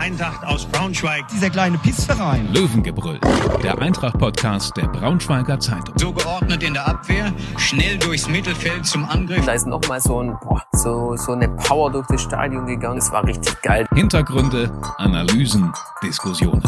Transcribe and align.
Eintracht 0.00 0.42
aus 0.46 0.64
Braunschweig. 0.64 1.28
Dieser 1.28 1.50
kleine 1.50 1.76
Pissverein. 1.76 2.50
Löwengebrüll, 2.54 3.20
der 3.62 3.78
Eintracht-Podcast 3.78 4.74
der 4.78 4.88
Braunschweiger 4.88 5.60
Zeitung. 5.60 5.94
So 5.98 6.10
geordnet 6.10 6.62
in 6.62 6.72
der 6.72 6.88
Abwehr, 6.88 7.30
schnell 7.58 7.98
durchs 7.98 8.26
Mittelfeld 8.26 8.86
zum 8.86 9.04
Angriff. 9.04 9.44
Da 9.44 9.52
ist 9.52 9.66
nochmal 9.66 10.00
so, 10.00 10.22
ein, 10.22 10.38
boah, 10.40 10.62
so, 10.72 11.16
so 11.16 11.32
eine 11.32 11.50
Power 11.50 11.92
durch 11.92 12.06
das 12.06 12.22
Stadion 12.22 12.64
gegangen. 12.64 12.96
Das 12.96 13.12
war 13.12 13.26
richtig 13.26 13.60
geil. 13.60 13.86
Hintergründe, 13.94 14.72
Analysen, 14.96 15.70
Diskussionen. 16.02 16.62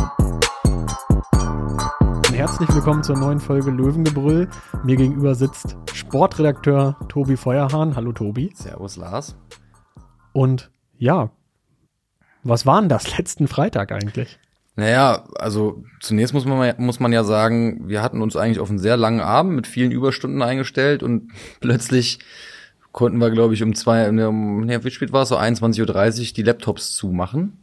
Herzlich 2.35 2.69
willkommen 2.75 3.03
zur 3.03 3.17
neuen 3.17 3.41
Folge 3.41 3.71
Löwengebrüll. 3.71 4.51
Mir 4.85 4.97
gegenüber 4.97 5.35
sitzt 5.35 5.79
Sportredakteur 5.95 6.99
Tobi 7.09 7.39
Feuerhahn. 7.39 7.97
Hallo 7.97 8.13
Tobi. 8.13 8.53
Servus 8.55 8.97
Lars. 8.97 9.37
Und 10.35 10.71
ja, 10.99 11.31
was 12.43 12.67
war 12.67 12.81
denn 12.81 12.89
das 12.89 13.17
letzten 13.17 13.49
Freitag 13.49 13.93
eigentlich? 13.93 14.39
Naja, 14.75 15.25
also 15.35 15.85
zunächst 16.01 16.33
muss 16.33 16.47
man, 16.47 16.75
muss 16.79 16.99
man 16.99 17.13
ja 17.13 17.25
sagen, 17.25 17.89
wir 17.89 18.03
hatten 18.03 18.23
uns 18.23 18.37
eigentlich 18.37 18.59
auf 18.59 18.71
einen 18.71 18.79
sehr 18.79 18.97
langen 18.97 19.21
Abend 19.21 19.55
mit 19.55 19.67
vielen 19.67 19.91
Überstunden 19.91 20.41
eingestellt 20.43 21.03
und 21.03 21.31
plötzlich 21.61 22.21
konnten 22.91 23.19
wir, 23.19 23.31
glaube 23.31 23.55
ich, 23.55 23.63
um 23.63 23.75
zwei, 23.75 24.09
um, 24.09 24.65
ne, 24.65 24.85
wie 24.85 24.91
spät 24.91 25.13
war 25.13 25.23
es, 25.23 25.29
so 25.29 25.37
21.30 25.37 25.81
Uhr 26.29 26.35
die 26.35 26.43
Laptops 26.43 26.93
zumachen. 26.93 27.59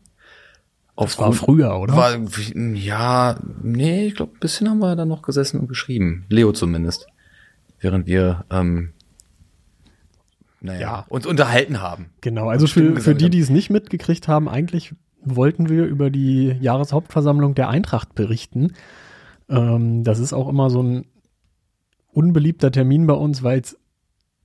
Das 0.98 1.18
war 1.18 1.32
früher, 1.32 1.80
oder? 1.80 1.96
War, 1.96 2.18
ja, 2.76 3.38
nee, 3.64 4.08
ich 4.08 4.16
glaube, 4.16 4.34
ein 4.36 4.40
bisschen 4.40 4.70
haben 4.70 4.80
wir 4.80 4.98
da 4.98 5.06
noch 5.06 5.22
gesessen 5.22 5.62
und 5.62 5.70
geschrieben. 5.70 6.26
Leo 6.28 6.52
zumindest. 6.52 7.08
Während 7.80 8.06
wir 8.06 8.44
ähm, 8.52 8.92
naja, 10.62 10.80
ja. 10.80 11.06
uns 11.10 11.26
unterhalten 11.26 11.82
haben. 11.82 12.12
Genau, 12.22 12.50
also 12.50 12.68
für, 12.68 13.00
für 13.00 13.16
die, 13.16 13.30
die 13.30 13.40
es 13.40 13.50
nicht 13.50 13.70
mitgekriegt 13.70 14.28
haben, 14.28 14.50
eigentlich 14.50 14.94
wollten 15.22 15.70
wir 15.70 15.86
über 15.86 16.10
die 16.10 16.56
Jahreshauptversammlung 16.60 17.56
der 17.56 17.70
Eintracht 17.70 18.16
berichten. 18.16 18.74
Ähm, 19.50 20.04
das 20.04 20.20
ist 20.20 20.34
auch 20.34 20.48
immer 20.48 20.70
so 20.70 20.82
ein 20.82 21.06
unbeliebter 22.12 22.72
Termin 22.72 23.08
bei 23.08 23.14
uns, 23.14 23.44
weil 23.44 23.60
es 23.60 23.78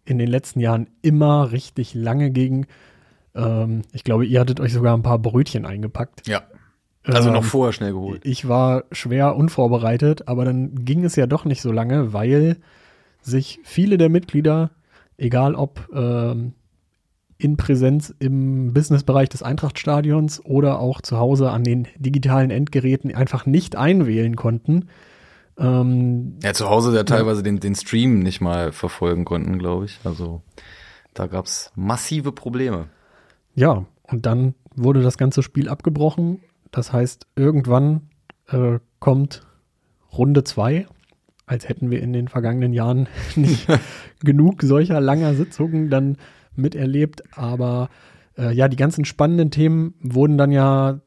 in 0.04 0.18
den 0.18 0.28
letzten 0.28 0.60
Jahren 0.60 0.88
immer 1.02 1.52
richtig 1.52 1.94
lange 1.94 2.30
ging. 2.30 2.66
Ähm, 3.34 3.82
ich 3.92 4.04
glaube, 4.04 4.26
ihr 4.26 4.40
hattet 4.40 4.60
euch 4.60 4.72
sogar 4.72 4.96
ein 4.96 5.02
paar 5.02 5.18
Brötchen 5.18 5.66
eingepackt. 5.66 6.26
Ja. 6.28 6.42
Also 7.04 7.28
ähm, 7.28 7.34
noch 7.34 7.44
vorher 7.44 7.72
schnell 7.72 7.92
geholt. 7.92 8.22
Ich 8.24 8.48
war 8.48 8.84
schwer 8.92 9.36
unvorbereitet, 9.36 10.28
aber 10.28 10.44
dann 10.44 10.84
ging 10.84 11.04
es 11.04 11.16
ja 11.16 11.26
doch 11.26 11.44
nicht 11.44 11.60
so 11.60 11.70
lange, 11.70 12.12
weil 12.12 12.56
sich 13.20 13.60
viele 13.64 13.98
der 13.98 14.08
Mitglieder 14.08 14.70
egal 15.16 15.54
ob 15.54 15.88
ähm, 15.94 16.54
in 17.38 17.56
Präsenz 17.56 18.14
im 18.18 18.72
Businessbereich 18.72 19.28
des 19.28 19.42
Eintrachtstadions 19.42 20.44
oder 20.44 20.78
auch 20.78 21.00
zu 21.00 21.18
Hause 21.18 21.50
an 21.50 21.64
den 21.64 21.88
digitalen 21.96 22.50
Endgeräten 22.50 23.14
einfach 23.14 23.46
nicht 23.46 23.76
einwählen 23.76 24.36
konnten. 24.36 24.88
Ähm, 25.58 26.38
ja, 26.42 26.52
zu 26.52 26.68
Hause 26.68 26.94
ja 26.94 27.04
teilweise 27.04 27.42
den, 27.42 27.60
den 27.60 27.74
Stream 27.74 28.20
nicht 28.20 28.40
mal 28.40 28.72
verfolgen 28.72 29.24
konnten, 29.24 29.58
glaube 29.58 29.84
ich. 29.84 30.00
Also 30.04 30.42
da 31.12 31.26
gab's 31.26 31.72
massive 31.74 32.32
Probleme. 32.32 32.88
Ja, 33.54 33.84
und 34.02 34.26
dann 34.26 34.54
wurde 34.74 35.02
das 35.02 35.18
ganze 35.18 35.42
Spiel 35.42 35.68
abgebrochen. 35.68 36.40
Das 36.70 36.92
heißt, 36.92 37.26
irgendwann 37.36 38.08
äh, 38.48 38.78
kommt 38.98 39.46
Runde 40.12 40.44
zwei 40.44 40.86
als 41.46 41.68
hätten 41.68 41.90
wir 41.90 42.02
in 42.02 42.12
den 42.12 42.28
vergangenen 42.28 42.72
Jahren 42.72 43.08
nicht 43.36 43.66
genug 44.22 44.62
solcher 44.62 45.00
langer 45.00 45.34
Sitzungen 45.34 45.90
dann 45.90 46.16
miterlebt. 46.56 47.22
Aber 47.36 47.88
äh, 48.38 48.52
ja, 48.54 48.68
die 48.68 48.76
ganzen 48.76 49.04
spannenden 49.04 49.50
Themen 49.50 49.94
wurden 50.00 50.38
dann 50.38 50.52
ja 50.52 51.00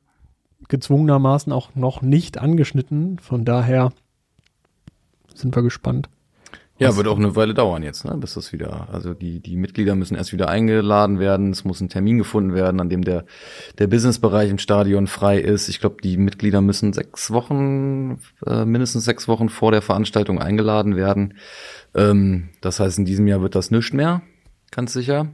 gezwungenermaßen 0.67 1.51
auch 1.51 1.75
noch 1.75 2.01
nicht 2.01 2.37
angeschnitten. 2.37 3.19
Von 3.19 3.45
daher 3.45 3.91
sind 5.33 5.55
wir 5.55 5.63
gespannt. 5.63 6.09
Ja, 6.79 6.95
wird 6.95 7.07
auch 7.07 7.17
eine 7.17 7.35
Weile 7.35 7.53
dauern 7.55 7.81
jetzt, 7.81 8.05
ne, 8.05 8.15
bis 8.17 8.35
das 8.35 8.53
wieder, 8.53 8.87
also 8.91 9.13
die, 9.13 9.39
die 9.39 9.55
Mitglieder 9.55 9.95
müssen 9.95 10.15
erst 10.15 10.31
wieder 10.31 10.47
eingeladen 10.47 11.19
werden, 11.19 11.51
es 11.51 11.65
muss 11.65 11.81
ein 11.81 11.89
Termin 11.89 12.19
gefunden 12.19 12.53
werden, 12.53 12.79
an 12.79 12.89
dem 12.89 13.03
der, 13.03 13.25
der 13.79 13.87
Businessbereich 13.87 14.51
im 14.51 14.59
Stadion 14.59 15.07
frei 15.07 15.39
ist. 15.39 15.69
Ich 15.69 15.79
glaube, 15.79 15.97
die 16.03 16.17
Mitglieder 16.17 16.61
müssen 16.61 16.93
sechs 16.93 17.31
Wochen, 17.31 18.19
äh, 18.45 18.63
mindestens 18.65 19.05
sechs 19.05 19.27
Wochen 19.27 19.49
vor 19.49 19.71
der 19.71 19.81
Veranstaltung 19.81 20.39
eingeladen 20.39 20.95
werden. 20.95 21.33
Ähm, 21.95 22.49
das 22.61 22.79
heißt, 22.79 22.99
in 22.99 23.05
diesem 23.05 23.27
Jahr 23.27 23.41
wird 23.41 23.55
das 23.55 23.71
nichts 23.71 23.93
mehr, 23.93 24.21
ganz 24.69 24.93
sicher. 24.93 25.29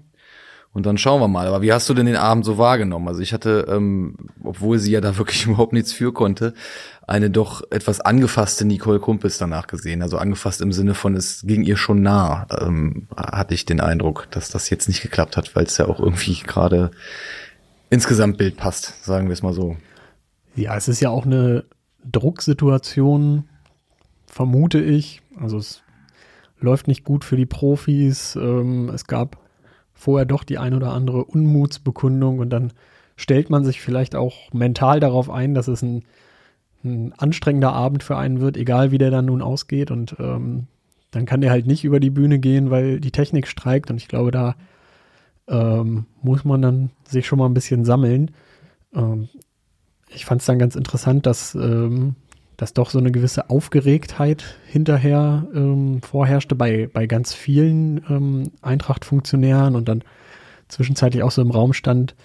Und 0.74 0.88
dann 0.88 0.98
schauen 0.98 1.22
wir 1.22 1.28
mal. 1.28 1.48
Aber 1.48 1.62
wie 1.62 1.72
hast 1.72 1.88
du 1.88 1.94
denn 1.94 2.08
den 2.08 2.16
Abend 2.16 2.46
so 2.46 2.58
wahrgenommen? 2.58 3.08
Also 3.08 3.22
ich 3.22 3.32
hatte, 3.32 3.68
ähm, 3.70 4.16
obwohl 4.44 4.80
sie 4.80 4.92
ja 4.92 5.02
da 5.02 5.18
wirklich 5.18 5.46
überhaupt 5.46 5.74
nichts 5.74 5.94
für 5.94 6.12
konnte, 6.12 6.54
eine 7.08 7.30
doch 7.30 7.62
etwas 7.70 8.02
angefasste 8.02 8.66
Nicole 8.66 9.00
Kumpels 9.00 9.38
danach 9.38 9.68
gesehen. 9.68 10.02
Also 10.02 10.18
angefasst 10.18 10.62
im 10.62 10.72
Sinne 10.72 10.96
von, 10.96 11.16
es 11.16 11.44
ging 11.46 11.64
ihr 11.64 11.78
schon 11.78 12.02
nah, 12.02 12.48
ähm, 12.60 13.08
hatte 13.16 13.54
ich 13.54 13.66
den 13.66 13.82
Eindruck, 13.82 14.28
dass 14.32 14.50
das 14.50 14.70
jetzt 14.70 14.88
nicht 14.88 15.02
geklappt 15.02 15.38
hat, 15.38 15.56
weil 15.56 15.66
es 15.66 15.78
ja 15.78 15.88
auch 15.88 16.00
irgendwie 16.00 16.40
gerade 16.42 16.92
ins 17.90 18.08
Gesamtbild 18.08 18.58
passt, 18.58 19.06
sagen 19.06 19.28
wir 19.28 19.34
es 19.34 19.44
mal 19.44 19.54
so. 19.54 19.78
Ja, 20.56 20.76
es 20.76 20.88
ist 20.88 21.02
ja 21.02 21.10
auch 21.10 21.26
eine 21.26 21.66
Drucksituation, 22.10 23.48
vermute 24.26 24.80
ich. 24.82 25.22
Also 25.40 25.58
es 25.58 25.84
läuft 26.60 26.88
nicht 26.88 27.04
gut 27.04 27.26
für 27.26 27.36
die 27.36 27.46
Profis. 27.46 28.36
Ähm, 28.36 28.90
es 28.90 29.06
gab 29.06 29.43
vorher 30.04 30.26
doch 30.26 30.44
die 30.44 30.58
ein 30.58 30.74
oder 30.74 30.92
andere 30.92 31.24
Unmutsbekundung 31.24 32.40
und 32.40 32.50
dann 32.50 32.74
stellt 33.16 33.50
man 33.50 33.64
sich 33.64 33.80
vielleicht 33.80 34.16
auch 34.16 34.52
mental 34.52 35.00
darauf 35.00 35.30
ein, 35.30 35.54
dass 35.54 35.70
es 35.70 35.82
ein, 35.82 36.04
ein 36.84 37.14
anstrengender 37.14 37.72
Abend 37.72 38.04
für 38.04 38.18
einen 38.18 38.42
wird, 38.42 38.58
egal 38.58 38.92
wie 38.92 38.98
der 38.98 39.12
dann 39.12 39.26
nun 39.26 39.42
ausgeht 39.42 39.92
und 39.92 40.18
ähm, 40.20 40.68
dann 41.12 41.26
kann 41.26 41.40
der 41.40 41.52
halt 41.52 41.68
nicht 41.68 41.86
über 41.86 42.02
die 42.02 42.10
Bühne 42.10 42.40
gehen, 42.40 42.70
weil 42.70 43.00
die 43.00 43.12
Technik 43.12 43.48
streikt 43.48 43.92
und 43.92 43.98
ich 43.98 44.10
glaube, 44.10 44.32
da 44.32 44.56
ähm, 45.48 46.06
muss 46.22 46.44
man 46.44 46.62
dann 46.62 46.90
sich 47.08 47.26
schon 47.26 47.40
mal 47.40 47.46
ein 47.46 47.54
bisschen 47.54 47.86
sammeln. 47.86 48.32
Ähm, 48.94 49.30
ich 50.10 50.26
fand 50.26 50.42
es 50.42 50.48
dann 50.48 50.60
ganz 50.60 50.76
interessant, 50.76 51.26
dass 51.26 51.56
ähm, 51.56 52.16
dass 52.58 52.74
doch 52.74 52.90
so 52.90 53.00
eine 53.00 53.12
gewisse 53.12 53.50
Aufgeregtheit 53.50 54.58
hinterher 54.68 55.48
ähm, 55.54 56.02
vorherrschte 56.02 56.56
bei, 56.56 56.90
bei 56.92 57.08
ganz 57.08 57.34
vielen 57.34 57.98
ähm, 58.10 58.52
Eintracht-Funktionären 58.62 59.76
und 59.76 59.88
dann 59.88 60.04
zwischenzeitlich 60.68 61.24
auch 61.24 61.32
so 61.32 61.42
im 61.42 61.52
Raum 61.52 61.74
stand, 61.74 62.16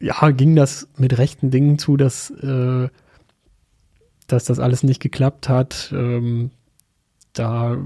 ja, 0.00 0.30
ging 0.30 0.56
das 0.56 0.88
mit 0.96 1.16
rechten 1.18 1.50
Dingen 1.50 1.78
zu, 1.78 1.96
dass, 1.96 2.30
äh, 2.30 2.88
dass 4.26 4.44
das 4.44 4.58
alles 4.58 4.82
nicht 4.82 5.00
geklappt 5.00 5.48
hat. 5.48 5.92
Ähm, 5.94 6.50
da 7.32 7.76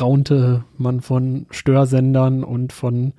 raunte 0.00 0.64
man 0.76 1.00
von 1.00 1.46
Störsendern 1.50 2.44
und 2.44 2.72
von 2.72 3.14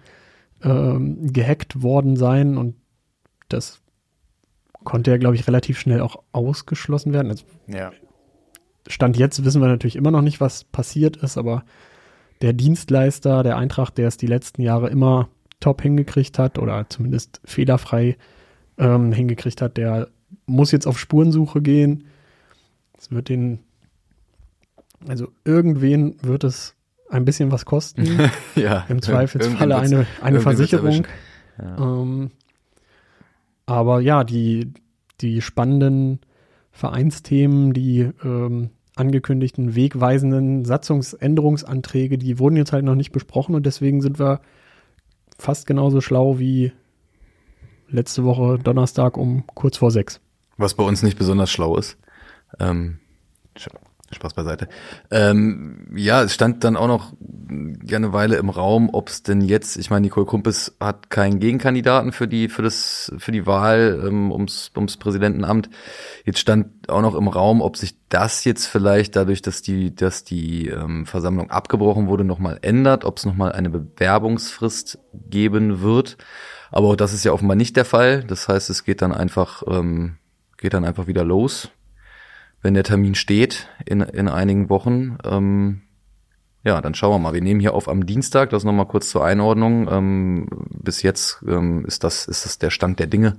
ähm, 0.64 1.32
gehackt 1.32 1.82
worden 1.82 2.16
sein 2.16 2.58
und 2.58 2.76
das 3.50 3.81
konnte 4.84 5.12
ja, 5.12 5.18
glaube 5.18 5.36
ich, 5.36 5.48
relativ 5.48 5.80
schnell 5.80 6.02
auch 6.02 6.24
ausgeschlossen 6.32 7.14
werden. 7.14 7.32
Also, 7.32 7.46
ja. 7.68 7.92
Stand 8.88 9.18
jetzt 9.18 9.46
wissen 9.46 9.62
wir 9.62 9.68
natürlich 9.68 9.96
immer 9.96 10.12
noch 10.12 10.22
nicht, 10.22 10.42
was 10.42 10.64
passiert 10.64 11.18
ist, 11.18 11.38
aber 11.38 11.64
der 12.42 12.54
Dienstleister 12.54 13.44
der 13.44 13.58
Eintracht, 13.58 13.98
der 13.98 14.08
es 14.08 14.18
die 14.18 14.28
letzten 14.28 14.62
Jahre 14.62 14.90
immer 14.90 15.30
top 15.60 15.82
hingekriegt 15.82 16.40
hat 16.40 16.58
oder 16.58 16.90
zumindest 16.90 17.40
fehlerfrei 17.46 18.18
ähm, 18.78 19.12
hingekriegt 19.14 19.62
hat, 19.62 19.78
der 19.78 20.10
muss 20.46 20.72
jetzt 20.72 20.88
auf 20.88 21.00
Spurensuche 21.00 21.62
gehen. 21.62 22.06
Es 22.98 23.12
wird 23.12 23.30
den, 23.30 23.60
also 25.08 25.28
irgendwen 25.46 26.16
wird 26.24 26.44
es 26.44 26.76
ein 27.10 27.26
bisschen 27.26 27.52
was 27.52 27.66
kosten. 27.66 28.30
ja. 28.56 28.86
Im 28.90 29.02
Zweifelsfalle 29.02 29.78
eine, 29.78 30.08
eine 30.22 30.42
Versicherung. 30.42 31.06
Ja. 31.60 31.78
Ähm, 31.78 32.32
aber 33.72 34.02
ja, 34.02 34.26
die, 34.26 34.74
die 35.22 35.42
spannenden 35.42 36.20
Vereinsthemen, 36.72 37.72
die 37.72 38.10
ähm, 38.22 38.72
angekündigten 38.96 39.76
wegweisenden 39.76 40.66
Satzungsänderungsanträge, 40.66 42.18
die 42.18 42.38
wurden 42.38 42.58
jetzt 42.58 42.74
halt 42.74 42.84
noch 42.84 42.96
nicht 42.96 43.14
besprochen 43.14 43.56
und 43.56 43.66
deswegen 43.66 44.02
sind 44.02 44.20
wir 44.20 44.42
fast 45.38 45.68
genauso 45.68 46.02
schlau 46.02 46.38
wie 46.38 46.74
letzte 47.88 48.26
Woche 48.26 48.60
Donnerstag 48.60 49.16
um 49.16 49.46
kurz 49.48 49.78
vor 49.78 49.90
sechs. 49.90 50.20
Was 50.58 50.74
bei 50.74 50.84
uns 50.84 51.02
nicht 51.02 51.18
besonders 51.18 51.50
schlau 51.50 51.78
ist. 51.78 51.98
Ähm, 52.60 53.00
Spaß 54.12 54.34
beiseite. 54.34 54.68
Ähm, 55.12 55.88
ja, 55.96 56.24
es 56.24 56.34
stand 56.34 56.66
dann 56.66 56.76
auch 56.76 56.88
noch 56.88 57.14
ja 57.84 57.98
eine 57.98 58.14
Weile 58.14 58.38
im 58.38 58.50
Raum, 58.50 58.90
ob 58.92 59.10
es 59.10 59.24
denn 59.24 59.42
jetzt, 59.42 59.78
ich 59.78 59.90
meine, 59.90 60.06
Nicole 60.06 60.26
Kumpes 60.26 60.76
hat 60.80 61.10
keinen 61.10 61.40
Gegenkandidaten 61.40 62.12
für 62.12 62.28
die 62.28 62.50
für 62.50 62.62
das 62.62 63.12
für 63.18 63.32
die 63.32 63.46
Wahl 63.46 64.04
ähm, 64.06 64.32
ums 64.32 64.72
ums 64.76 64.98
Präsidentenamt. 64.98 65.70
Jetzt 66.26 66.40
stand 66.40 66.90
auch 66.90 67.02
noch 67.02 67.16
im 67.16 67.28
Raum, 67.28 67.62
ob 67.62 67.78
sich 67.78 67.96
das 68.10 68.44
jetzt 68.44 68.68
vielleicht 68.68 69.16
dadurch, 69.16 69.42
dass 69.42 69.62
die 69.62 69.94
dass 69.94 70.24
die 70.24 70.68
ähm, 70.68 71.06
Versammlung 71.06 71.52
abgebrochen 71.52 72.08
wurde, 72.08 72.24
nochmal 72.24 72.60
ändert, 72.62 73.06
ob 73.06 73.18
es 73.18 73.26
nochmal 73.26 73.52
eine 73.52 73.70
Bewerbungsfrist 73.70 75.00
geben 75.14 75.82
wird. 75.82 76.18
Aber 76.72 76.88
auch 76.88 76.96
das 76.96 77.14
ist 77.14 77.26
ja 77.26 77.34
offenbar 77.34 77.58
nicht 77.58 77.76
der 77.76 77.86
Fall. 77.86 78.24
Das 78.24 78.48
heißt, 78.48 78.70
es 78.70 78.84
geht 78.86 79.02
dann 79.02 79.12
einfach, 79.12 79.64
ähm, 79.68 80.18
geht 80.58 80.74
dann 80.74 80.86
einfach 80.86 81.08
wieder 81.08 81.26
los, 81.26 81.70
wenn 82.62 82.74
der 82.74 82.84
Termin 82.84 83.16
steht 83.16 83.68
in, 83.86 84.02
in 84.02 84.30
einigen 84.30 84.70
Wochen. 84.70 85.18
Ähm, 85.26 85.82
ja, 86.64 86.82
dann 86.82 86.94
schauen 86.94 87.12
wir 87.12 87.20
mal. 87.20 87.34
Wir 87.34 87.42
nehmen 87.42 87.60
hier 87.60 87.74
auf 87.74 87.88
am 87.88 88.06
Dienstag, 88.06 88.52
das 88.52 88.64
nochmal 88.64 88.88
kurz 88.88 89.10
zur 89.10 89.26
Einordnung. 89.26 89.88
Ähm, 89.92 90.48
bis 90.70 91.02
jetzt 91.02 91.44
ähm, 91.48 91.86
ist, 91.86 92.04
das, 92.04 92.28
ist 92.28 92.46
das 92.46 92.60
der 92.60 92.70
Stand 92.70 93.00
der 93.00 93.08
Dinge, 93.08 93.38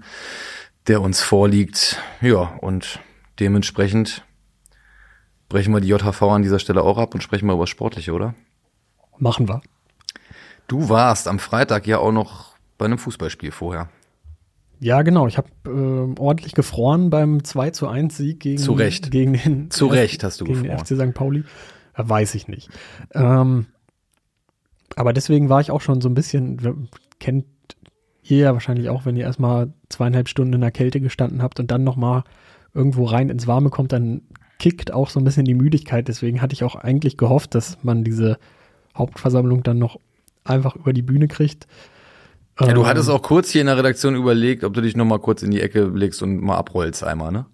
der 0.89 1.01
uns 1.01 1.21
vorliegt. 1.21 1.99
Ja, 2.21 2.55
und 2.61 2.99
dementsprechend 3.39 4.25
brechen 5.49 5.73
wir 5.73 5.81
die 5.81 5.89
JHV 5.89 6.23
an 6.23 6.43
dieser 6.43 6.59
Stelle 6.59 6.83
auch 6.83 6.99
ab 6.99 7.15
und 7.15 7.23
sprechen 7.23 7.47
mal 7.47 7.55
über 7.55 7.65
das 7.65 7.71
Sportliche, 7.71 8.13
oder? 8.13 8.35
Machen 9.19 9.49
wir. 9.49 9.61
Du 10.67 10.89
warst 10.89 11.29
am 11.29 11.39
Freitag 11.39 11.87
ja 11.87 11.99
auch 11.99 12.13
noch 12.13 12.55
bei 12.79 12.87
einem 12.87 12.99
Fußballspiel 12.99 13.53
vorher. 13.53 13.89
Ja, 14.81 15.03
genau. 15.03 15.29
Ich 15.29 15.39
habe 15.39 15.49
äh, 15.67 16.21
ordentlich 16.21 16.55
gefroren 16.55 17.09
beim 17.09 17.45
2 17.45 17.71
zu 17.71 17.87
1 17.87 18.17
Sieg 18.17 18.41
gegen, 18.41 18.59
Zu 18.59 18.73
Recht. 18.73 19.13
gegen 19.13 19.35
den 19.35 19.71
Zu 19.71 19.87
Recht 19.87 20.25
hast 20.25 20.41
du 20.41 20.45
gegen 20.45 20.65
den 20.65 20.77
gefroren. 20.77 20.87
FC 20.87 21.09
St. 21.11 21.15
Pauli. 21.15 21.45
Ja, 21.97 22.09
weiß 22.09 22.35
ich 22.35 22.49
nicht. 22.49 22.71
Ähm, 23.13 23.67
aber 24.97 25.13
deswegen 25.13 25.49
war 25.49 25.61
ich 25.61 25.71
auch 25.71 25.81
schon 25.81 26.01
so 26.01 26.09
ein 26.09 26.15
bisschen, 26.15 26.89
kennt 27.19 27.47
ihr 28.23 28.39
ja 28.39 28.53
wahrscheinlich 28.53 28.89
auch, 28.89 29.05
wenn 29.05 29.17
ihr 29.17 29.25
erstmal 29.25 29.73
zweieinhalb 29.89 30.29
Stunden 30.29 30.55
in 30.55 30.61
der 30.61 30.71
Kälte 30.71 31.01
gestanden 31.01 31.43
habt 31.43 31.61
und 31.61 31.71
dann 31.71 31.85
nochmal 31.85 32.25
irgendwo 32.75 33.05
rein 33.05 33.29
ins 33.31 33.47
Warme 33.47 33.71
kommt, 33.71 33.93
dann 33.93 34.23
kickt 34.59 34.93
auch 34.93 35.11
so 35.11 35.19
ein 35.21 35.25
bisschen 35.25 35.45
die 35.45 35.55
Müdigkeit. 35.55 36.09
Deswegen 36.09 36.41
hatte 36.41 36.55
ich 36.55 36.65
auch 36.65 36.77
eigentlich 36.77 37.17
gehofft, 37.17 37.55
dass 37.55 37.83
man 37.83 38.05
diese 38.05 38.39
Hauptversammlung 38.97 39.63
dann 39.63 39.79
noch 39.79 39.99
einfach 40.45 40.77
über 40.77 40.93
die 40.93 41.03
Bühne 41.03 41.29
kriegt. 41.29 41.67
Ja, 42.61 42.73
du 42.75 42.83
Ähm, 42.83 42.87
hattest 42.87 43.11
auch 43.11 43.23
kurz 43.23 43.51
hier 43.51 43.63
in 43.63 43.67
der 43.67 43.79
Redaktion 43.79 44.15
überlegt, 44.15 44.65
ob 44.65 44.75
du 44.75 44.81
dich 44.83 44.97
nochmal 44.97 45.19
kurz 45.21 45.43
in 45.43 45.51
die 45.51 45.61
Ecke 45.61 45.85
legst 45.87 46.23
und 46.23 46.41
mal 46.41 46.57
abrollst 46.57 47.03
einmal, 47.03 47.33
ne? 47.33 47.47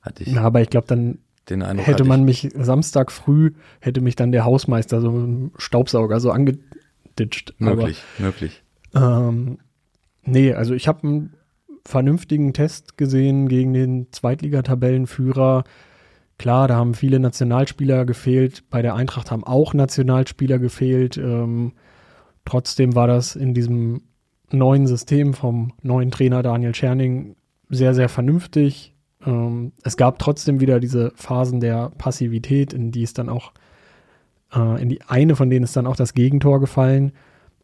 Hatte 0.00 0.22
ich 0.24 0.32
Na, 0.32 0.42
aber 0.42 0.60
ich 0.62 0.70
glaube, 0.70 0.86
dann 0.86 1.18
den 1.50 1.62
Eindruck. 1.62 1.86
hätte 1.86 2.04
man 2.04 2.26
ich. 2.28 2.44
mich 2.44 2.52
Samstag 2.54 3.12
früh, 3.12 3.52
hätte 3.80 4.00
mich 4.00 4.16
dann 4.16 4.32
der 4.32 4.44
Hausmeister 4.44 5.00
so 5.00 5.10
mit 5.10 5.22
dem 5.22 5.50
Staubsauger 5.56 6.20
so 6.20 6.30
angeditscht. 6.30 7.54
Möglich, 7.58 8.02
möglich. 8.18 8.62
Aber, 8.92 9.28
ähm, 9.28 9.58
nee, 10.24 10.52
also 10.52 10.74
ich 10.74 10.88
habe 10.88 11.06
einen 11.06 11.34
vernünftigen 11.84 12.52
Test 12.52 12.98
gesehen 12.98 13.48
gegen 13.48 13.72
den 13.72 14.08
Zweitligatabellenführer. 14.12 15.64
Klar, 16.38 16.68
da 16.68 16.76
haben 16.76 16.94
viele 16.94 17.18
Nationalspieler 17.18 18.04
gefehlt. 18.04 18.68
Bei 18.70 18.82
der 18.82 18.94
Eintracht 18.94 19.30
haben 19.30 19.44
auch 19.44 19.74
Nationalspieler 19.74 20.58
gefehlt. 20.58 21.16
Ähm, 21.16 21.72
trotzdem 22.44 22.94
war 22.94 23.06
das 23.06 23.36
in 23.36 23.54
diesem 23.54 24.02
neuen 24.50 24.86
System 24.86 25.34
vom 25.34 25.72
neuen 25.82 26.10
Trainer 26.10 26.42
Daniel 26.42 26.74
Scherning 26.74 27.36
sehr, 27.68 27.94
sehr 27.94 28.08
vernünftig. 28.08 28.94
Ähm, 29.26 29.72
es 29.82 29.96
gab 29.96 30.18
trotzdem 30.18 30.60
wieder 30.60 30.80
diese 30.80 31.12
Phasen 31.16 31.60
der 31.60 31.90
Passivität, 31.98 32.72
in 32.72 32.92
die 32.92 33.02
es 33.02 33.12
dann 33.14 33.28
auch, 33.28 33.52
äh, 34.54 34.80
in 34.80 34.88
die 34.88 35.02
eine 35.02 35.36
von 35.36 35.50
denen 35.50 35.64
ist 35.64 35.76
dann 35.76 35.86
auch 35.86 35.96
das 35.96 36.14
Gegentor 36.14 36.60
gefallen. 36.60 37.12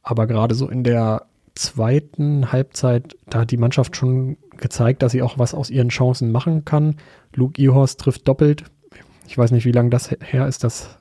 Aber 0.02 0.26
gerade 0.26 0.54
so 0.54 0.68
in 0.68 0.84
der 0.84 1.26
zweiten 1.54 2.50
Halbzeit, 2.52 3.16
da 3.30 3.40
hat 3.40 3.50
die 3.50 3.56
Mannschaft 3.56 3.96
schon 3.96 4.36
gezeigt, 4.56 5.02
dass 5.02 5.12
sie 5.12 5.22
auch 5.22 5.38
was 5.38 5.54
aus 5.54 5.70
ihren 5.70 5.88
Chancen 5.88 6.32
machen 6.32 6.64
kann. 6.64 6.96
Luke 7.34 7.60
Ihorst 7.60 8.00
trifft 8.00 8.26
doppelt. 8.28 8.64
Ich 9.26 9.38
weiß 9.38 9.52
nicht, 9.52 9.64
wie 9.64 9.72
lange 9.72 9.90
das 9.90 10.10
her 10.20 10.46
ist, 10.48 10.64
dass, 10.64 10.98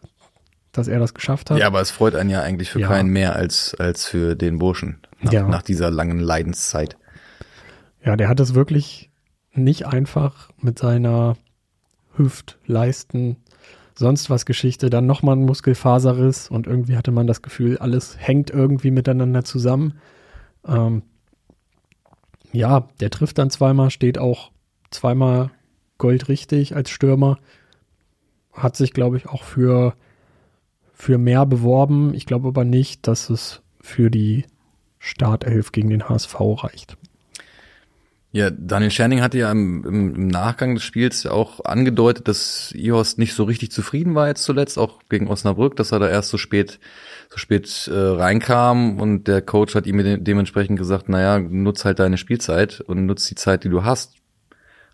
dass 0.72 0.88
er 0.88 1.00
das 1.00 1.14
geschafft 1.14 1.50
hat. 1.50 1.58
Ja, 1.58 1.68
aber 1.68 1.82
es 1.82 1.92
freut 1.92 2.16
einen 2.16 2.30
ja 2.30 2.42
eigentlich 2.42 2.70
für 2.70 2.80
Ja. 2.80 2.88
keinen 2.88 3.10
mehr 3.10 3.36
als, 3.36 3.76
als 3.76 4.06
für 4.06 4.36
den 4.36 4.60
Burschen. 4.60 5.00
Nach, 5.22 5.34
Ja. 5.34 5.48
nach 5.48 5.62
dieser 5.64 5.90
langen 5.92 6.20
Leidenszeit. 6.20 6.98
Ja, 8.06 8.16
der 8.16 8.30
hat 8.30 8.40
es 8.40 8.54
wirklich 8.56 9.10
nicht 9.54 9.86
einfach 9.86 10.50
mit 10.60 10.80
seiner 10.80 11.38
Hüft, 12.16 12.58
Leisten, 12.66 13.38
sonst 13.96 14.30
was 14.30 14.46
Geschichte, 14.46 14.90
dann 14.90 15.06
nochmal 15.06 15.36
ein 15.36 15.46
Muskelfaserriss 15.46 16.50
und 16.50 16.68
irgendwie 16.68 16.98
hatte 16.98 17.12
man 17.12 17.28
das 17.28 17.42
Gefühl, 17.42 17.78
alles 17.78 18.18
hängt 18.20 18.50
irgendwie 18.50 18.92
miteinander 18.92 19.44
zusammen. 19.44 20.00
Ähm, 20.68 21.04
ja, 22.52 22.88
der 23.00 23.10
trifft 23.10 23.38
dann 23.38 23.50
zweimal, 23.50 23.90
steht 23.90 24.18
auch 24.18 24.52
zweimal 24.92 25.52
goldrichtig 25.98 26.76
als 26.76 26.90
Stürmer. 26.90 27.40
Hat 28.52 28.76
sich, 28.76 28.94
glaube 28.94 29.18
ich, 29.18 29.28
auch 29.28 29.44
für, 29.44 29.96
für 30.94 31.18
mehr 31.18 31.46
beworben. 31.46 32.14
Ich 32.14 32.26
glaube 32.26 32.50
aber 32.50 32.64
nicht, 32.64 33.08
dass 33.08 33.30
es 33.30 33.62
für 33.82 34.12
die 34.12 34.46
Startelf 35.00 35.72
gegen 35.72 35.90
den 35.90 36.08
HSV 36.08 36.36
reicht. 36.40 36.98
Ja, 38.35 38.50
Daniel 38.50 38.89
Scherning 38.89 39.21
hatte 39.21 39.38
ja 39.38 39.51
im, 39.51 39.85
im, 39.85 40.27
Nachgang 40.27 40.74
des 40.74 40.83
Spiels 40.83 41.27
auch 41.27 41.63
angedeutet, 41.65 42.27
dass 42.27 42.71
Ihorst 42.71 43.19
nicht 43.19 43.35
so 43.35 43.44
richtig 43.44 43.71
zufrieden 43.71 44.15
war 44.15 44.27
jetzt 44.27 44.41
zuletzt, 44.41 44.80
auch 44.80 45.01
gegen 45.07 45.27
Osnabrück, 45.27 45.75
dass 45.75 45.91
er 45.91 46.00
da 46.00 46.09
erst 46.09 46.30
so 46.30 46.39
spät, 46.39 46.80
so 47.30 47.38
spät 47.38 47.88
äh, 47.94 47.95
reinkam 47.95 49.00
und 49.00 49.27
der 49.27 49.44
Coach 49.44 49.75
hat 49.75 49.85
ihm 49.85 50.00
de 50.00 50.18
dementsprechend 50.18 50.80
gesagt, 50.80 51.09
naja, 51.09 51.38
nutz 51.38 51.85
halt 51.85 52.00
deine 52.00 52.18
Spielzeit 52.18 52.81
und 52.81 53.06
nutz 53.06 53.27
die 53.27 53.35
Zeit, 53.35 53.65
die 53.65 53.69
du 53.69 53.83
hast. 53.83 54.15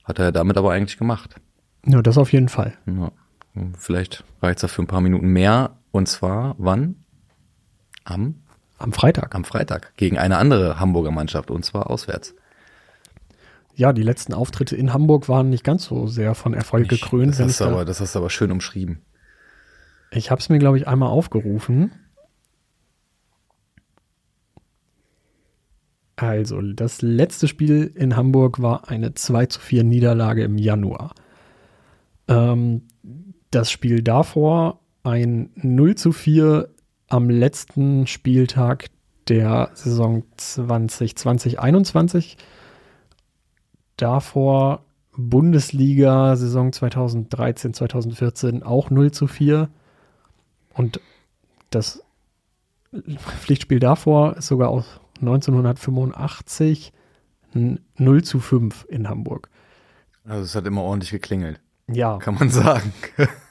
Hat 0.03 0.19
er 0.19 0.33
damit 0.33 0.57
aber 0.57 0.73
eigentlich 0.73 0.97
gemacht. 0.97 1.35
Ja, 1.85 2.01
das 2.01 2.17
auf 2.17 2.33
jeden 2.33 2.49
Fall. 2.49 2.73
Ja. 2.87 3.13
Vielleicht 3.77 4.25
reicht's 4.41 4.63
ja 4.63 4.67
für 4.67 4.81
ein 4.81 4.87
paar 4.87 5.01
Minuten 5.01 5.27
mehr. 5.27 5.77
Und 5.91 6.09
zwar 6.09 6.55
wann? 6.57 7.05
Am, 8.03 8.35
Am 8.79 8.91
Freitag. 8.91 9.33
am 9.33 9.45
Freitag 9.45 9.93
gegen 9.95 10.17
eine 10.17 10.37
andere 10.37 10.77
Hamburger 10.77 11.11
Mannschaft 11.11 11.51
und 11.51 11.63
zwar 11.63 11.89
auswärts. 11.89 12.35
Ja, 13.79 13.93
die 13.93 14.03
letzten 14.03 14.33
Auftritte 14.33 14.75
in 14.75 14.91
Hamburg 14.91 15.29
waren 15.29 15.49
nicht 15.49 15.63
ganz 15.63 15.85
so 15.85 16.05
sehr 16.05 16.35
von 16.35 16.53
Erfolg 16.53 16.89
gekrönt. 16.89 17.31
Das 17.31 17.39
hast, 17.39 17.51
ich 17.51 17.57
du 17.59 17.63
da- 17.63 17.69
aber, 17.71 17.85
das 17.85 18.01
hast 18.01 18.13
du 18.13 18.19
aber 18.19 18.29
schön 18.29 18.51
umschrieben. 18.51 18.99
Ich 20.11 20.31
habe 20.31 20.41
es 20.41 20.49
mir, 20.49 20.59
glaube 20.59 20.77
ich, 20.77 20.85
einmal 20.85 21.07
aufgerufen. 21.07 21.91
Also, 26.17 26.61
das 26.61 27.01
letzte 27.01 27.47
Spiel 27.47 27.89
in 27.95 28.17
Hamburg 28.17 28.61
war 28.61 28.89
eine 28.89 29.13
2 29.13 29.45
zu 29.45 29.61
4 29.61 29.85
Niederlage 29.85 30.43
im 30.43 30.57
Januar. 30.57 31.13
Ähm, 32.27 32.81
das 33.51 33.71
Spiel 33.71 34.03
davor 34.03 34.81
ein 35.03 35.51
0 35.55 35.95
zu 35.95 36.11
4 36.11 36.67
am 37.07 37.29
letzten 37.29 38.07
Spieltag 38.07 38.87
der 39.29 39.69
Saison 39.73 40.23
2020-21. 40.37 42.35
Davor 44.01 44.85
Bundesliga 45.17 46.35
Saison 46.37 46.71
2013, 46.71 47.73
2014 47.73 48.63
auch 48.63 48.89
0 48.89 49.11
zu 49.11 49.27
4. 49.27 49.69
Und 50.73 51.01
das 51.69 52.01
Pflichtspiel 53.41 53.79
davor 53.79 54.37
ist 54.37 54.47
sogar 54.47 54.69
aus 54.69 55.01
1985 55.19 56.93
ein 57.53 57.79
0 57.97 58.23
zu 58.23 58.39
5 58.39 58.85
in 58.89 59.09
Hamburg. 59.09 59.49
Also 60.23 60.43
es 60.43 60.55
hat 60.55 60.65
immer 60.65 60.83
ordentlich 60.83 61.11
geklingelt, 61.11 61.59
Ja, 61.91 62.17
kann 62.19 62.35
man 62.35 62.49
sagen. 62.49 62.93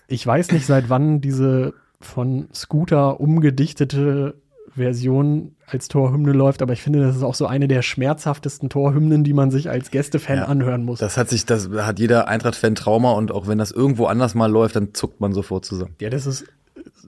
ich 0.06 0.26
weiß 0.26 0.52
nicht, 0.52 0.64
seit 0.64 0.88
wann 0.88 1.20
diese 1.20 1.74
von 2.00 2.48
Scooter 2.54 3.20
umgedichtete 3.20 4.40
Version 4.78 5.54
als 5.66 5.88
Torhymne 5.88 6.32
läuft, 6.32 6.62
aber 6.62 6.72
ich 6.72 6.82
finde, 6.82 7.00
das 7.00 7.16
ist 7.16 7.22
auch 7.22 7.34
so 7.34 7.46
eine 7.46 7.68
der 7.68 7.82
schmerzhaftesten 7.82 8.70
Torhymnen, 8.70 9.22
die 9.22 9.34
man 9.34 9.50
sich 9.50 9.68
als 9.70 9.90
Gästefan 9.90 10.38
Ja, 10.38 10.44
anhören 10.46 10.84
muss. 10.84 10.98
Das 10.98 11.16
hat 11.16 11.28
sich, 11.28 11.44
das 11.46 11.68
hat 11.70 11.98
jeder 11.98 12.28
Eintracht-Fan 12.28 12.74
Trauma 12.74 13.12
und 13.12 13.30
auch 13.30 13.46
wenn 13.46 13.58
das 13.58 13.70
irgendwo 13.70 14.06
anders 14.06 14.34
mal 14.34 14.50
läuft, 14.50 14.76
dann 14.76 14.94
zuckt 14.94 15.20
man 15.20 15.32
sofort 15.32 15.64
zusammen. 15.64 15.94
Ja, 16.00 16.10
das 16.10 16.26
ist 16.26 16.46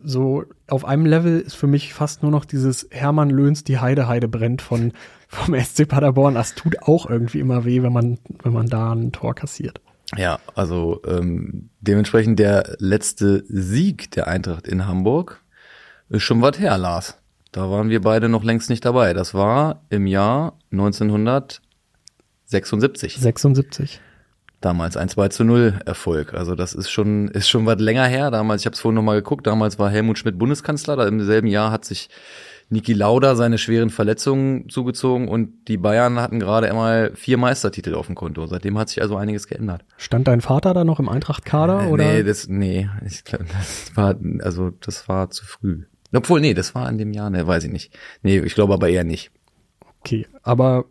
so, 0.04 0.44
auf 0.68 0.84
einem 0.84 1.06
Level 1.06 1.40
ist 1.40 1.54
für 1.54 1.66
mich 1.66 1.94
fast 1.94 2.22
nur 2.22 2.30
noch 2.30 2.44
dieses 2.44 2.88
Hermann 2.90 3.30
Löhns 3.30 3.64
Die 3.64 3.78
Heide 3.78 4.08
Heide 4.08 4.28
brennt 4.28 4.62
von, 4.62 4.92
vom 5.28 5.54
SC 5.58 5.86
Paderborn. 5.88 6.34
Das 6.34 6.54
tut 6.54 6.82
auch 6.82 7.08
irgendwie 7.08 7.40
immer 7.40 7.64
weh, 7.64 7.82
wenn 7.82 7.92
man, 7.92 8.18
wenn 8.42 8.52
man 8.52 8.66
da 8.66 8.92
ein 8.92 9.12
Tor 9.12 9.34
kassiert. 9.34 9.80
Ja, 10.16 10.40
also 10.54 11.00
ähm, 11.06 11.70
dementsprechend 11.80 12.38
der 12.38 12.76
letzte 12.78 13.44
Sieg 13.48 14.10
der 14.10 14.26
Eintracht 14.26 14.66
in 14.66 14.86
Hamburg 14.86 15.40
ist 16.08 16.22
schon 16.22 16.42
was 16.42 16.58
her, 16.58 16.76
Lars. 16.78 17.16
Da 17.52 17.70
waren 17.70 17.90
wir 17.90 18.00
beide 18.00 18.28
noch 18.28 18.44
längst 18.44 18.70
nicht 18.70 18.84
dabei. 18.84 19.12
Das 19.12 19.34
war 19.34 19.82
im 19.90 20.06
Jahr 20.06 20.56
1976. 20.70 23.16
76. 23.16 24.00
Damals 24.60 24.96
ein 24.96 25.08
2 25.08 25.28
zu 25.28 25.44
0 25.44 25.80
Erfolg. 25.86 26.34
Also 26.34 26.54
das 26.54 26.74
ist 26.74 26.90
schon, 26.90 27.28
ist 27.28 27.48
schon 27.48 27.66
was 27.66 27.80
länger 27.80 28.06
her. 28.06 28.30
Damals, 28.30 28.62
ich 28.62 28.66
habe 28.66 28.74
es 28.74 28.80
vorhin 28.80 28.96
nochmal 28.96 29.16
geguckt, 29.16 29.46
damals 29.46 29.78
war 29.78 29.90
Helmut 29.90 30.18
Schmidt 30.18 30.38
Bundeskanzler. 30.38 30.96
Da 30.96 31.08
Im 31.08 31.20
selben 31.22 31.48
Jahr 31.48 31.72
hat 31.72 31.84
sich 31.84 32.08
Niki 32.68 32.92
Lauda 32.92 33.34
seine 33.34 33.58
schweren 33.58 33.90
Verletzungen 33.90 34.68
zugezogen 34.68 35.26
und 35.26 35.66
die 35.66 35.76
Bayern 35.76 36.20
hatten 36.20 36.38
gerade 36.38 36.68
einmal 36.68 37.10
vier 37.16 37.36
Meistertitel 37.36 37.94
auf 37.94 38.06
dem 38.06 38.14
Konto. 38.14 38.46
Seitdem 38.46 38.78
hat 38.78 38.90
sich 38.90 39.02
also 39.02 39.16
einiges 39.16 39.48
geändert. 39.48 39.84
Stand 39.96 40.28
dein 40.28 40.40
Vater 40.40 40.72
da 40.72 40.84
noch 40.84 41.00
im 41.00 41.08
Eintracht-Kader? 41.08 41.88
oder? 41.88 42.04
Nee, 42.04 42.22
das, 42.22 42.46
nee, 42.46 42.88
ich 43.04 43.24
glaube, 43.24 43.46
das 43.46 43.96
war, 43.96 44.14
also 44.44 44.70
das 44.70 45.08
war 45.08 45.30
zu 45.30 45.46
früh. 45.46 45.82
Obwohl, 46.12 46.40
nee, 46.40 46.54
das 46.54 46.74
war 46.74 46.88
in 46.88 46.98
dem 46.98 47.12
Jahr, 47.12 47.30
ne, 47.30 47.46
weiß 47.46 47.64
ich 47.64 47.72
nicht. 47.72 47.96
Nee, 48.22 48.38
ich 48.38 48.54
glaube 48.54 48.74
aber 48.74 48.88
eher 48.88 49.04
nicht. 49.04 49.30
Okay, 50.00 50.26
aber 50.42 50.86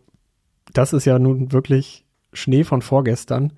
das 0.74 0.94
ist 0.94 1.06
ja 1.06 1.20
nun 1.20 1.52
wirklich 1.52 2.06
Schnee 2.32 2.64
von 2.64 2.82
vorgestern. 2.82 3.54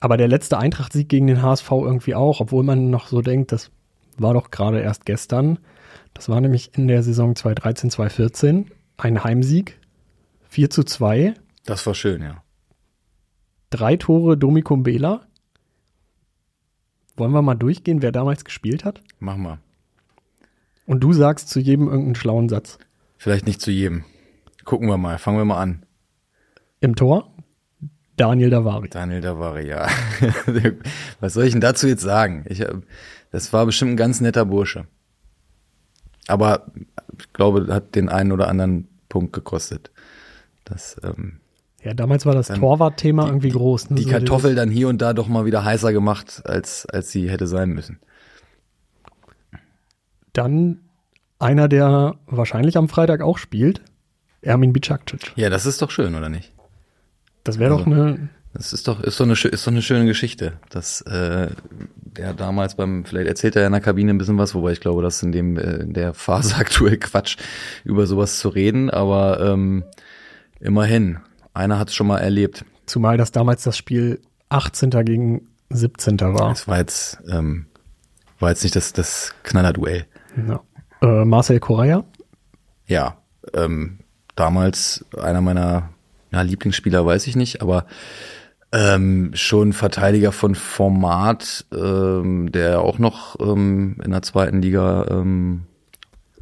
Aber 0.00 0.16
der 0.16 0.28
letzte 0.28 0.58
Eintracht-Sieg 0.58 1.08
gegen 1.08 1.28
den 1.28 1.42
HSV 1.42 1.70
irgendwie 1.70 2.14
auch, 2.14 2.40
obwohl 2.40 2.64
man 2.64 2.90
noch 2.90 3.06
so 3.06 3.22
denkt, 3.22 3.52
das 3.52 3.70
war 4.18 4.34
doch 4.34 4.50
gerade 4.50 4.80
erst 4.80 5.06
gestern. 5.06 5.58
Das 6.12 6.28
war 6.28 6.40
nämlich 6.40 6.76
in 6.76 6.88
der 6.88 7.02
Saison 7.02 7.36
2013, 7.36 7.90
2014 7.90 8.70
ein 8.96 9.24
Heimsieg. 9.24 9.78
4 10.48 10.70
zu 10.70 10.84
2. 10.84 11.34
Das 11.64 11.86
war 11.86 11.94
schön, 11.94 12.20
ja. 12.20 12.42
Drei 13.70 13.96
Tore 13.96 14.36
Domikum 14.36 14.82
Bela. 14.82 15.26
Wollen 17.16 17.32
wir 17.32 17.42
mal 17.42 17.54
durchgehen, 17.54 18.02
wer 18.02 18.12
damals 18.12 18.44
gespielt 18.44 18.84
hat? 18.84 19.02
Mach 19.18 19.36
mal. 19.36 19.60
Und 20.92 21.00
du 21.00 21.14
sagst 21.14 21.48
zu 21.48 21.58
jedem 21.58 21.86
irgendeinen 21.86 22.16
schlauen 22.16 22.50
Satz. 22.50 22.76
Vielleicht 23.16 23.46
nicht 23.46 23.62
zu 23.62 23.70
jedem. 23.70 24.04
Gucken 24.66 24.88
wir 24.88 24.98
mal, 24.98 25.16
fangen 25.16 25.38
wir 25.38 25.46
mal 25.46 25.58
an. 25.58 25.86
Im 26.80 26.96
Tor 26.96 27.32
Daniel 28.18 28.50
Davari. 28.50 28.90
Daniel 28.90 29.22
Davari, 29.22 29.66
ja. 29.66 29.88
Was 31.20 31.32
soll 31.32 31.44
ich 31.44 31.52
denn 31.52 31.62
dazu 31.62 31.86
jetzt 31.86 32.02
sagen? 32.02 32.44
Ich, 32.46 32.60
äh, 32.60 32.74
das 33.30 33.54
war 33.54 33.64
bestimmt 33.64 33.92
ein 33.92 33.96
ganz 33.96 34.20
netter 34.20 34.44
Bursche. 34.44 34.84
Aber 36.26 36.66
ich 37.18 37.32
glaube, 37.32 37.72
hat 37.72 37.94
den 37.94 38.10
einen 38.10 38.30
oder 38.30 38.48
anderen 38.48 38.86
Punkt 39.08 39.32
gekostet. 39.32 39.92
Das, 40.66 41.00
ähm, 41.02 41.40
ja, 41.82 41.94
damals 41.94 42.26
war 42.26 42.34
das 42.34 42.48
Torwartthema 42.48 43.28
irgendwie 43.28 43.48
groß. 43.48 43.88
Ne? 43.88 43.96
Die 43.96 44.02
So 44.02 44.10
Kartoffel 44.10 44.54
dann 44.54 44.70
hier 44.70 44.88
und 44.88 45.00
da 45.00 45.14
doch 45.14 45.28
mal 45.28 45.46
wieder 45.46 45.64
heißer 45.64 45.94
gemacht, 45.94 46.42
als, 46.44 46.84
als 46.84 47.10
sie 47.10 47.30
hätte 47.30 47.46
sein 47.46 47.70
müssen. 47.70 47.98
Dann 50.32 50.80
einer, 51.38 51.68
der 51.68 52.16
wahrscheinlich 52.26 52.76
am 52.76 52.88
Freitag 52.88 53.20
auch 53.20 53.38
spielt, 53.38 53.82
Ermin 54.42 54.72
Bicakcic. 54.72 55.32
Ja, 55.36 55.50
das 55.50 55.66
ist 55.66 55.82
doch 55.82 55.90
schön, 55.90 56.14
oder 56.14 56.28
nicht? 56.28 56.52
Das 57.44 57.58
wäre 57.58 57.72
Also- 57.74 57.84
doch 57.84 57.92
eine, 57.92 58.28
Das 58.54 58.72
ist 58.72 58.86
doch, 58.86 59.00
ist 59.02 59.18
doch 59.18 59.24
eine, 59.24 59.32
ist 59.34 59.66
doch 59.66 59.72
eine 59.72 59.82
schöne 59.82 60.04
Geschichte. 60.06 60.54
Dass 60.70 61.00
äh, 61.02 61.48
der 61.96 62.34
damals 62.34 62.74
beim, 62.76 63.04
vielleicht 63.04 63.26
erzählt 63.28 63.56
er 63.56 63.66
in 63.66 63.72
der 63.72 63.80
Kabine 63.80 64.10
ein 64.12 64.18
bisschen 64.18 64.36
was, 64.38 64.54
wobei 64.54 64.72
ich 64.72 64.80
glaube, 64.80 65.02
das 65.02 65.16
ist 65.16 65.22
in 65.22 65.32
dem 65.32 65.56
äh, 65.56 65.76
in 65.76 65.92
der 65.94 66.12
Phase 66.14 66.56
aktuell 66.58 66.98
Quatsch, 66.98 67.36
über 67.84 68.06
sowas 68.06 68.38
zu 68.38 68.48
reden, 68.50 68.90
aber 68.90 69.40
ähm, 69.40 69.84
immerhin, 70.60 71.18
einer 71.54 71.78
hat 71.78 71.88
es 71.88 71.94
schon 71.94 72.06
mal 72.06 72.18
erlebt. 72.18 72.64
zumal 72.86 73.16
das 73.16 73.32
damals 73.32 73.62
das 73.64 73.76
Spiel 73.76 74.20
18. 74.50 74.90
gegen 75.04 75.48
17. 75.70 76.20
war. 76.20 76.50
Das 76.50 76.68
war 76.68 76.78
jetzt, 76.78 77.18
ähm, 77.30 77.66
war 78.38 78.50
jetzt 78.50 78.62
nicht 78.64 78.76
das, 78.76 78.92
das 78.92 79.34
Knallerduell. 79.44 80.04
Ja. 80.36 80.60
Äh, 81.02 81.24
Marcel 81.24 81.60
Correa, 81.60 82.04
Ja, 82.86 83.16
ähm, 83.54 83.98
damals 84.36 85.04
einer 85.20 85.40
meiner 85.40 85.90
ja, 86.30 86.42
Lieblingsspieler, 86.42 87.04
weiß 87.04 87.26
ich 87.26 87.36
nicht, 87.36 87.60
aber 87.60 87.86
ähm, 88.72 89.32
schon 89.34 89.72
Verteidiger 89.72 90.32
von 90.32 90.54
Format, 90.54 91.66
ähm, 91.74 92.50
der 92.52 92.80
auch 92.80 92.98
noch 92.98 93.38
ähm, 93.40 93.96
in 94.02 94.10
der 94.12 94.22
zweiten 94.22 94.62
Liga 94.62 95.06
ähm, 95.10 95.64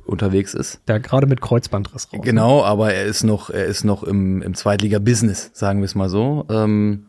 unterwegs 0.07 0.55
ist. 0.55 0.81
der 0.89 1.01
gerade 1.01 1.27
mit 1.27 1.41
Kreuzbandriss 1.41 2.09
raus. 2.13 2.21
Genau, 2.23 2.65
aber 2.65 2.93
er 2.93 3.05
ist 3.05 3.25
noch, 3.25 3.51
er 3.51 3.65
ist 3.67 3.85
noch 3.85 4.03
im, 4.03 4.43
im 4.43 4.55
Zweitliga-Business, 4.55 5.51
sagen 5.55 5.81
wir 5.81 5.87
es 5.87 5.95
mal 5.95 6.09
so. 6.09 6.47
Ähm, 6.51 7.07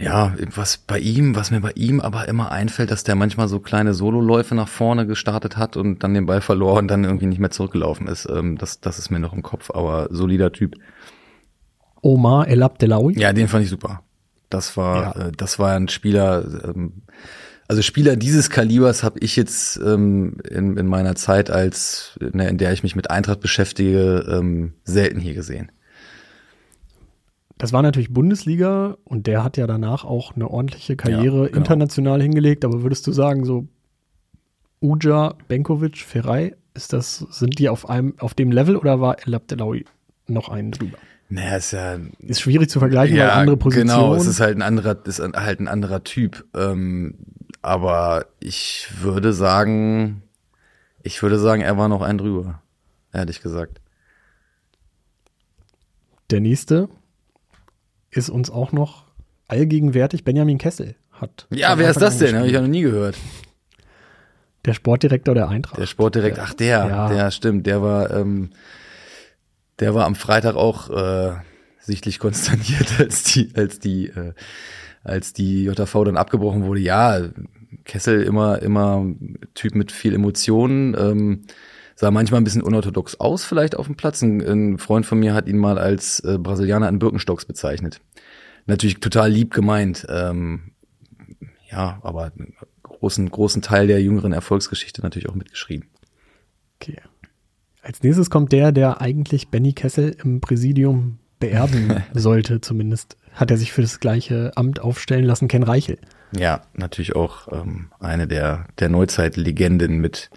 ja, 0.00 0.34
was 0.54 0.78
bei 0.78 0.98
ihm, 0.98 1.36
was 1.36 1.50
mir 1.50 1.60
bei 1.60 1.72
ihm 1.74 2.00
aber 2.00 2.26
immer 2.26 2.50
einfällt, 2.50 2.90
dass 2.90 3.04
der 3.04 3.14
manchmal 3.16 3.48
so 3.48 3.60
kleine 3.60 3.92
Sololäufe 3.92 4.54
nach 4.54 4.68
vorne 4.68 5.06
gestartet 5.06 5.56
hat 5.58 5.76
und 5.76 6.02
dann 6.02 6.14
den 6.14 6.26
Ball 6.26 6.40
verlor 6.40 6.78
und 6.78 6.88
dann 6.88 7.04
irgendwie 7.04 7.26
nicht 7.26 7.38
mehr 7.38 7.50
zurückgelaufen 7.50 8.06
ist. 8.06 8.26
Ähm, 8.28 8.56
das, 8.56 8.80
das 8.80 8.98
ist 8.98 9.10
mir 9.10 9.18
noch 9.18 9.34
im 9.34 9.42
Kopf, 9.42 9.70
aber 9.70 10.08
solider 10.10 10.52
Typ. 10.52 10.76
Omar 12.00 12.48
El 12.48 12.62
Abdelawi. 12.62 13.18
Ja, 13.18 13.32
den 13.32 13.46
fand 13.48 13.64
ich 13.64 13.70
super. 13.70 14.02
Das 14.48 14.76
war, 14.76 15.16
Ja. 15.16 15.26
äh, 15.26 15.32
das 15.36 15.58
war 15.58 15.76
ein 15.76 15.88
Spieler, 15.88 16.44
ähm, 16.64 17.02
also 17.68 17.82
Spieler 17.82 18.16
dieses 18.16 18.50
Kalibers 18.50 19.04
habe 19.04 19.20
ich 19.20 19.36
jetzt 19.36 19.76
ähm, 19.76 20.38
in, 20.48 20.76
in 20.76 20.86
meiner 20.86 21.14
Zeit 21.14 21.50
als, 21.50 22.18
in 22.20 22.38
der, 22.38 22.48
in 22.48 22.58
der 22.58 22.72
ich 22.72 22.82
mich 22.82 22.96
mit 22.96 23.10
Eintracht 23.10 23.40
beschäftige, 23.40 24.72
selten 24.84 25.20
hier 25.20 25.34
gesehen. 25.34 25.70
Das 27.60 27.74
war 27.74 27.82
natürlich 27.82 28.10
Bundesliga 28.12 28.96
und 29.04 29.26
der 29.26 29.44
hat 29.44 29.58
ja 29.58 29.66
danach 29.66 30.04
auch 30.04 30.34
eine 30.34 30.48
ordentliche 30.50 30.96
Karriere 30.96 31.42
Ja, 31.42 31.46
genau. 31.48 31.58
international 31.58 32.22
hingelegt. 32.22 32.64
Aber 32.64 32.82
würdest 32.82 33.06
du 33.06 33.12
sagen, 33.12 33.44
so 33.44 33.66
Uja, 34.80 35.34
Benkovic, 35.46 35.98
Ferrei, 35.98 36.56
ist 36.72 36.94
das, 36.94 37.18
sind 37.18 37.58
die 37.58 37.68
auf 37.68 37.90
einem, 37.90 38.14
auf 38.18 38.32
dem 38.32 38.50
Level 38.50 38.76
oder 38.76 39.00
war 39.00 39.26
El 39.26 39.34
Abdelawi 39.34 39.84
noch 40.26 40.48
einen 40.48 40.70
drüber? 40.72 40.96
Naja, 41.28 41.56
ist 41.58 41.72
ja, 41.72 41.98
Ist 42.20 42.40
schwierig 42.40 42.70
zu 42.70 42.78
vergleichen, 42.78 43.18
weil 43.18 43.28
andere 43.28 43.56
Positionen. 43.58 43.90
genau, 43.94 44.14
es 44.14 44.26
ist 44.26 44.40
halt 44.40 44.56
ein 44.56 44.62
anderer, 44.62 44.96
ist 45.04 45.20
halt 45.20 45.60
ein 45.60 45.68
anderer 45.68 46.02
Typ. 46.02 46.46
Ähm, 46.56 47.14
aber 47.60 48.24
ich 48.40 48.88
würde 49.02 49.34
sagen, 49.34 50.22
ich 51.02 51.22
würde 51.22 51.38
sagen, 51.38 51.60
er 51.60 51.76
war 51.76 51.88
noch 51.88 52.00
ein 52.00 52.16
drüber, 52.16 52.62
ehrlich 53.12 53.42
gesagt. 53.42 53.82
Der 56.30 56.40
nächste 56.40 56.88
ist 58.10 58.30
uns 58.30 58.50
auch 58.50 58.72
noch 58.72 59.04
allgegenwärtig. 59.48 60.24
Benjamin 60.24 60.58
Kessel 60.58 60.96
hat. 61.12 61.46
Ja, 61.50 61.78
wer 61.78 61.90
ist 61.90 62.00
das 62.00 62.18
denn? 62.18 62.36
Habe 62.36 62.46
ich 62.46 62.52
ja 62.52 62.60
noch 62.60 62.68
nie 62.68 62.82
gehört. 62.82 63.16
Der 64.64 64.74
Sportdirektor 64.74 65.34
der 65.34 65.48
Eintracht. 65.48 65.78
Der 65.78 65.86
Sportdirektor, 65.86 66.44
ach 66.46 66.54
der, 66.54 66.86
Ja. 66.86 67.08
der 67.08 67.30
stimmt, 67.30 67.66
der 67.66 67.82
war, 67.82 68.10
ähm, 68.14 68.50
der 69.78 69.94
war 69.94 70.04
am 70.04 70.14
Freitag 70.14 70.54
auch 70.54 70.90
äh, 70.90 71.32
sichtlich 71.78 72.18
konsterniert, 72.18 72.92
als 72.98 73.22
die, 73.22 73.50
als 73.54 73.78
die, 73.78 74.08
äh, 74.08 74.32
als 75.02 75.32
die 75.32 75.64
JV 75.64 76.04
dann 76.04 76.16
abgebrochen 76.18 76.64
wurde. 76.64 76.80
Ja, 76.80 77.20
Kessel 77.84 78.22
immer, 78.22 78.60
immer 78.60 79.06
Typ 79.54 79.74
mit 79.74 79.92
viel 79.92 80.14
Emotionen, 80.14 80.94
ähm, 80.98 81.42
sah 82.00 82.10
manchmal 82.10 82.40
ein 82.40 82.44
bisschen 82.44 82.62
unorthodox 82.62 83.20
aus, 83.20 83.44
vielleicht 83.44 83.76
auf 83.76 83.84
dem 83.84 83.94
Platz. 83.94 84.22
Ein, 84.22 84.40
ein 84.40 84.78
Freund 84.78 85.04
von 85.04 85.18
mir 85.18 85.34
hat 85.34 85.46
ihn 85.46 85.58
mal 85.58 85.78
als 85.78 86.20
äh, 86.20 86.38
Brasilianer 86.38 86.88
an 86.88 86.98
Birkenstocks 86.98 87.44
bezeichnet. 87.44 88.00
Natürlich 88.64 89.00
total 89.00 89.30
lieb 89.30 89.52
gemeint. 89.52 90.06
Ähm, 90.08 90.72
ja, 91.70 91.98
aber 92.02 92.32
einen 92.34 92.54
großen, 92.84 93.30
großen 93.30 93.60
Teil 93.60 93.86
der 93.86 94.00
jüngeren 94.00 94.32
Erfolgsgeschichte 94.32 95.02
natürlich 95.02 95.28
auch 95.28 95.34
mitgeschrieben. 95.34 95.90
Okay. 96.76 96.96
Als 97.82 98.02
nächstes 98.02 98.30
kommt 98.30 98.52
der, 98.52 98.72
der 98.72 99.02
eigentlich 99.02 99.48
Benny 99.48 99.74
Kessel 99.74 100.16
im 100.24 100.40
Präsidium 100.40 101.18
beerben 101.38 102.02
sollte, 102.14 102.62
zumindest. 102.62 103.18
Hat 103.34 103.50
er 103.50 103.58
sich 103.58 103.72
für 103.72 103.82
das 103.82 104.00
gleiche 104.00 104.52
Amt 104.56 104.80
aufstellen 104.80 105.26
lassen, 105.26 105.48
Ken 105.48 105.62
Reichel. 105.64 105.98
Ja, 106.34 106.62
natürlich 106.72 107.14
auch 107.14 107.48
ähm, 107.52 107.90
eine 108.00 108.26
der, 108.26 108.68
der 108.78 108.88
Neuzeit-Legenden 108.88 109.98
mit 109.98 110.30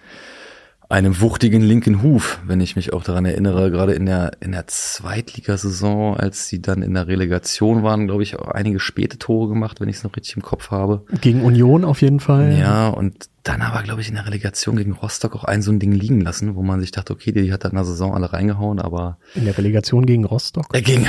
einem 0.93 1.19
wuchtigen 1.21 1.63
linken 1.63 2.03
Huf, 2.03 2.39
wenn 2.45 2.61
ich 2.61 2.75
mich 2.75 2.93
auch 2.93 3.03
daran 3.03 3.25
erinnere, 3.25 3.71
gerade 3.71 3.93
in 3.93 4.05
der, 4.05 4.33
in 4.41 4.51
der 4.51 4.67
Zweitligasaison, 4.67 6.15
als 6.15 6.47
sie 6.47 6.61
dann 6.61 6.83
in 6.83 6.93
der 6.93 7.07
Relegation 7.07 7.81
waren, 7.81 8.05
glaube 8.05 8.21
ich, 8.21 8.37
auch 8.37 8.49
einige 8.49 8.79
späte 8.79 9.17
Tore 9.17 9.49
gemacht, 9.49 9.81
wenn 9.81 9.89
ich 9.89 9.95
es 9.95 10.03
noch 10.03 10.15
richtig 10.15 10.35
im 10.35 10.43
Kopf 10.43 10.69
habe. 10.69 11.03
Gegen 11.19 11.41
Union 11.41 11.83
auf 11.83 12.03
jeden 12.03 12.19
Fall. 12.19 12.55
Ja, 12.59 12.89
und 12.89 13.27
dann 13.41 13.63
aber, 13.63 13.81
glaube 13.81 14.01
ich, 14.01 14.09
in 14.09 14.13
der 14.13 14.27
Relegation 14.27 14.75
gegen 14.75 14.91
Rostock 14.91 15.35
auch 15.35 15.45
ein 15.45 15.63
so 15.63 15.71
ein 15.71 15.79
Ding 15.79 15.93
liegen 15.93 16.21
lassen, 16.21 16.55
wo 16.55 16.61
man 16.61 16.79
sich 16.79 16.91
dachte, 16.91 17.11
okay, 17.11 17.31
die 17.31 17.51
hat 17.51 17.63
da 17.65 17.69
in 17.69 17.75
der 17.75 17.85
Saison 17.85 18.13
alle 18.13 18.31
reingehauen, 18.31 18.79
aber 18.79 19.17
In 19.33 19.45
der 19.45 19.57
Relegation 19.57 20.05
gegen 20.05 20.25
Rostock. 20.25 20.67
äh, 20.73 20.83
gegen, 20.83 21.07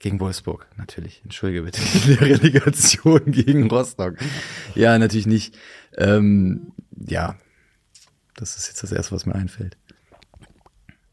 gegen 0.00 0.20
Wolfsburg, 0.20 0.66
natürlich. 0.76 1.22
Entschuldige 1.24 1.62
bitte. 1.62 1.80
In 2.04 2.16
der 2.18 2.20
Relegation 2.28 3.22
gegen 3.24 3.70
Rostock. 3.70 4.16
Ja, 4.74 4.98
natürlich 4.98 5.26
nicht. 5.26 5.56
Ähm, 5.96 6.72
ja, 7.08 7.36
das 8.40 8.56
ist 8.56 8.68
jetzt 8.68 8.82
das 8.82 8.92
Erste, 8.92 9.14
was 9.14 9.26
mir 9.26 9.34
einfällt. 9.34 9.76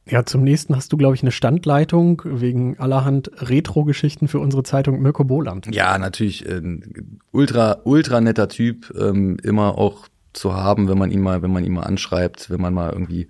Ja, 0.09 0.25
zum 0.25 0.43
nächsten 0.43 0.75
hast 0.75 0.93
du, 0.93 0.97
glaube 0.97 1.15
ich, 1.15 1.21
eine 1.21 1.31
Standleitung 1.31 2.21
wegen 2.23 2.79
allerhand 2.79 3.29
Retro-Geschichten 3.41 4.29
für 4.29 4.39
unsere 4.39 4.63
Zeitung 4.63 5.01
Mirko 5.01 5.25
Boland. 5.25 5.67
Ja, 5.73 5.97
natürlich. 5.97 6.47
Ein 6.47 7.19
ultra, 7.31 7.79
ultra 7.83 8.21
netter 8.21 8.47
Typ. 8.47 8.93
Ähm, 8.97 9.37
immer 9.43 9.77
auch 9.77 10.07
zu 10.31 10.53
haben, 10.53 10.87
wenn 10.87 10.97
man 10.97 11.11
ihn 11.11 11.21
mal, 11.21 11.41
wenn 11.41 11.51
man 11.51 11.65
ihn 11.65 11.73
mal 11.73 11.83
anschreibt, 11.83 12.49
wenn 12.49 12.61
man 12.61 12.73
mal 12.73 12.91
irgendwie 12.91 13.27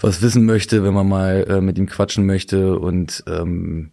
was 0.00 0.22
wissen 0.22 0.44
möchte, 0.44 0.82
wenn 0.84 0.94
man 0.94 1.08
mal 1.08 1.44
äh, 1.48 1.60
mit 1.60 1.76
ihm 1.78 1.86
quatschen 1.86 2.24
möchte 2.24 2.78
und 2.78 3.24
ähm, 3.26 3.90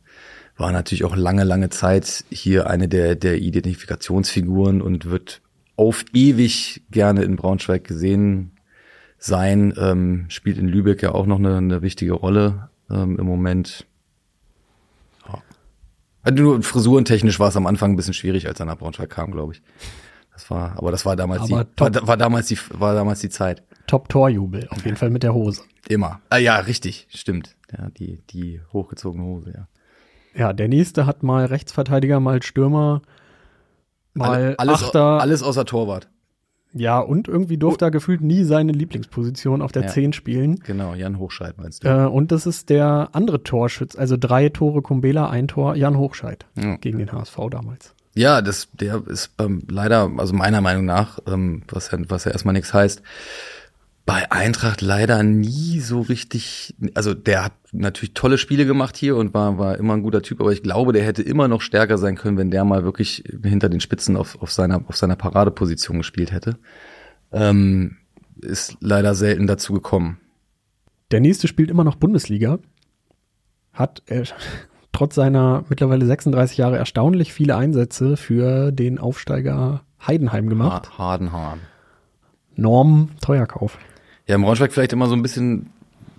war 0.58 0.72
natürlich 0.72 1.04
auch 1.04 1.16
lange, 1.16 1.44
lange 1.44 1.70
Zeit 1.70 2.24
hier 2.30 2.70
eine 2.70 2.88
der, 2.88 3.16
der 3.16 3.40
Identifikationsfiguren 3.40 4.82
und 4.82 5.10
wird 5.10 5.42
auf 5.76 6.06
ewig 6.14 6.84
gerne 6.92 7.24
in 7.24 7.36
Braunschweig 7.36 7.84
gesehen 7.84 8.52
sein, 9.24 9.74
ähm, 9.78 10.26
spielt 10.30 10.58
in 10.58 10.68
Lübeck 10.68 11.04
ja 11.04 11.12
auch 11.14 11.28
noch 11.28 11.38
eine, 11.38 11.56
eine 11.58 11.82
wichtige 11.84 12.14
Rolle 12.14 12.70
ähm, 12.90 13.18
im 13.20 13.26
Moment. 13.28 13.86
Ja. 15.28 15.42
Also 16.24 16.44
nur 16.44 16.64
frisurentechnisch 16.64 17.40
war 17.40 17.50
es 17.50 17.56
am 17.56 17.68
Anfang 17.68 17.92
ein 17.94 17.96
bisschen 17.96 18.16
schwierig, 18.16 18.48
als 18.48 18.60
er 18.60 18.66
nach 18.66 18.78
Braunschweig 18.78 19.10
kam, 19.12 19.32
glaube 19.32 19.54
ich. 19.54 19.62
Das 20.34 20.50
war, 20.50 20.76
aber 20.78 20.90
das 20.92 21.06
war 21.06 21.16
damals 21.16 21.42
Aber 21.42 21.48
die, 21.66 21.80
war, 21.80 21.92
top. 21.92 22.08
war 22.08 22.18
damals 22.18 22.48
die, 22.48 22.58
war 22.74 22.96
damals 22.96 23.20
die 23.20 23.30
Zeit. 23.30 23.64
Top-Torjubel, 23.86 24.68
auf 24.70 24.84
jeden 24.86 24.98
Fall 24.98 25.12
mit 25.12 25.22
der 25.24 25.34
Hose. 25.36 25.62
Immer. 25.88 26.20
Ah 26.30 26.38
ja, 26.38 26.56
richtig, 26.58 27.08
stimmt. 27.12 27.56
Ja, 27.72 27.90
die, 27.90 28.22
die 28.32 28.60
hochgezogene 28.74 29.24
Hose, 29.24 29.54
ja. 29.54 29.68
Ja, 30.34 30.54
der 30.54 30.68
nächste 30.68 31.06
hat 31.06 31.22
mal 31.24 31.46
Rechtsverteidiger, 31.46 32.20
mal 32.20 32.42
Stürmer, 32.42 33.02
mal 34.14 34.30
Alle- 34.30 34.60
alles, 34.60 34.84
Achter. 34.84 35.20
alles 35.22 35.44
außer 35.44 35.66
Torwart. 35.66 36.10
Ja, 36.74 37.00
und 37.00 37.28
irgendwie 37.28 37.58
durfte 37.58 37.86
er 37.86 37.92
gefühlt 37.92 38.22
nie 38.22 38.44
seine 38.44 38.72
Lieblingsposition 38.72 39.62
auf 39.62 39.72
der 39.72 39.84
Ja. 39.84 39.88
10 39.90 40.14
spielen. 40.14 40.60
Genau, 40.64 40.94
Jan 40.94 41.20
Hochscheid 41.20 41.58
meinst 41.58 41.84
du? 41.84 41.88
Äh, 41.90 42.08
und 42.08 42.32
das 42.32 42.46
ist 42.46 42.70
der 42.70 43.10
andere 43.12 43.44
Torschütz, 43.44 43.96
also 43.98 44.16
drei 44.18 44.50
Tore 44.50 44.82
Kumbela, 44.82 45.30
ein 45.30 45.48
Tor 45.48 45.76
Jan 45.76 45.98
Hochscheid 45.98 46.46
Ja. 46.56 46.78
gegen 46.78 47.00
den 47.00 47.12
HSV 47.12 47.38
damals. 47.50 47.94
Ja, 48.14 48.42
das, 48.42 48.68
der 48.74 49.02
ist 49.08 49.36
beim, 49.38 49.64
leider, 49.70 50.10
also 50.18 50.34
meiner 50.34 50.62
Meinung 50.62 50.86
nach, 50.86 51.20
ähm, 51.28 51.64
was 51.70 51.92
ja, 51.92 51.98
was 52.10 52.26
ja 52.26 52.32
erstmal 52.32 52.54
nichts 52.54 52.74
heißt, 52.74 53.02
bei 54.06 54.32
Eintracht 54.32 54.82
leider 54.82 55.22
nie 55.24 55.80
so 55.80 56.02
richtig, 56.02 56.76
also 56.96 57.14
der 57.14 57.46
hat 57.46 57.54
natürlich 57.72 58.14
tolle 58.14 58.38
Spiele 58.38 58.66
gemacht 58.66 58.98
hier 58.98 59.16
und 59.16 59.34
war, 59.34 59.58
war 59.58 59.78
immer 59.78 59.94
ein 59.94 60.02
guter 60.02 60.22
Typ, 60.22 60.42
aber 60.42 60.52
ich 60.52 60.64
glaube, 60.64 60.92
der 60.92 61.04
hätte 61.06 61.22
immer 61.22 61.48
noch 61.48 61.62
stärker 61.62 61.98
sein 61.98 62.16
können, 62.16 62.38
wenn 62.38 62.52
der 62.52 62.66
mal 62.66 62.84
wirklich 62.84 63.24
hinter 63.44 63.70
den 63.70 63.80
Spitzen 63.80 64.18
auf, 64.18 64.42
auf 64.42 64.52
seiner, 64.52 64.84
auf 64.88 64.98
seiner 64.98 65.16
Paradeposition 65.16 66.00
gespielt 66.00 66.32
hätte. 66.32 66.58
Ähm, 67.32 67.98
ist 68.42 68.76
leider 68.82 69.14
selten 69.16 69.46
dazu 69.48 69.74
gekommen. 69.74 70.18
Der 71.12 71.20
nächste 71.20 71.48
spielt 71.48 71.70
immer 71.70 71.84
noch 71.84 71.96
Bundesliga, 71.96 72.58
hat 73.72 74.02
äh, 74.08 74.24
trotz 74.92 75.16
seiner 75.16 75.64
mittlerweile 75.70 76.06
36 76.06 76.58
Jahre 76.58 76.78
erstaunlich 76.78 77.34
viele 77.34 77.56
Einsätze 77.56 78.18
für 78.18 78.72
den 78.72 78.98
Aufsteiger 78.98 79.84
Heidenheim 80.06 80.50
gemacht. 80.50 80.90
Ha- 80.90 80.98
Hardenhahn. 80.98 81.60
Norm 82.56 83.10
Teuerkauf. 83.22 83.78
Ja, 84.28 84.36
im 84.36 84.42
Braunschweig 84.44 84.72
vielleicht 84.72 84.94
immer 84.94 85.08
so 85.08 85.16
ein 85.16 85.22
bisschen, 85.22 85.70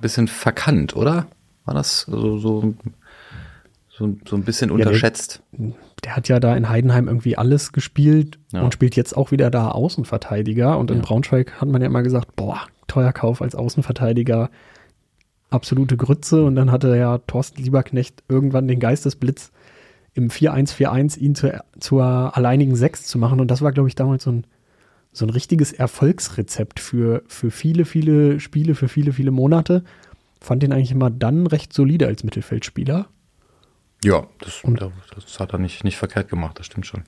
bisschen 0.01 0.29
verkannt, 0.29 0.97
oder? 0.97 1.27
War 1.65 1.75
das 1.75 2.01
so, 2.03 2.39
so, 2.39 2.75
so, 3.91 4.17
so 4.27 4.37
ein 4.37 4.43
bisschen 4.45 4.69
der- 4.69 4.75
unterschätzt? 4.87 5.43
Der 6.05 6.17
hat 6.17 6.29
ja 6.29 6.41
da 6.41 6.57
in 6.57 6.69
Heidenheim 6.69 7.07
irgendwie 7.07 7.39
alles 7.39 7.73
gespielt 7.73 8.39
Ja. 8.53 8.63
und 8.63 8.75
spielt 8.75 8.97
jetzt 8.97 9.17
auch 9.17 9.31
wieder 9.31 9.51
da 9.51 9.69
Außenverteidiger. 9.71 10.77
Und 10.79 10.91
in 10.91 10.99
Ja. 10.99 11.03
Braunschweig 11.05 11.61
hat 11.61 11.69
man 11.69 11.81
ja 11.81 11.87
immer 11.87 12.03
gesagt, 12.03 12.35
boah, 12.35 12.61
Teuerkauf 12.89 13.41
als 13.41 13.55
Außenverteidiger, 13.55 14.51
absolute 15.51 15.97
Grütze. 15.97 16.43
Und 16.45 16.57
dann 16.57 16.73
hatte 16.73 16.97
ja 16.97 17.19
Thorsten 17.19 17.63
Lieberknecht 17.63 18.25
irgendwann 18.29 18.67
den 18.69 18.81
Geistesblitz 18.81 19.53
im 20.15 20.29
4-1-4-1 20.31 21.17
ihn 21.19 21.35
zur, 21.35 21.63
zur 21.79 22.37
alleinigen 22.37 22.75
Sechs 22.75 23.05
zu 23.05 23.19
machen. 23.19 23.41
Und 23.41 23.49
das 23.51 23.63
war, 23.63 23.73
glaube 23.73 23.89
ich, 23.89 23.95
damals 23.95 24.25
so 24.25 24.33
ein, 24.33 24.45
so 25.13 25.27
ein 25.27 25.31
richtiges 25.31 25.73
Erfolgsrezept 25.73 26.81
für, 26.81 27.23
für 27.27 27.51
viele, 27.51 27.85
viele 27.85 28.41
Spiele, 28.41 28.75
für 28.75 28.89
viele, 28.89 29.13
viele 29.13 29.31
Monate. 29.31 29.85
Fand 30.41 30.63
den 30.63 30.73
eigentlich 30.73 30.91
immer 30.91 31.11
dann 31.11 31.47
recht 31.47 31.73
solide 31.73 32.07
als 32.07 32.25
Mittelfeldspieler. 32.25 33.09
Ja, 34.05 34.27
das, 34.41 34.63
das 35.15 35.39
hat 35.39 35.53
er 35.53 35.59
nicht, 35.59 35.85
nicht 35.85 35.97
verkehrt 35.97 36.29
gemacht, 36.29 36.59
das 36.59 36.67
stimmt 36.67 36.87
schon. 36.87 37.05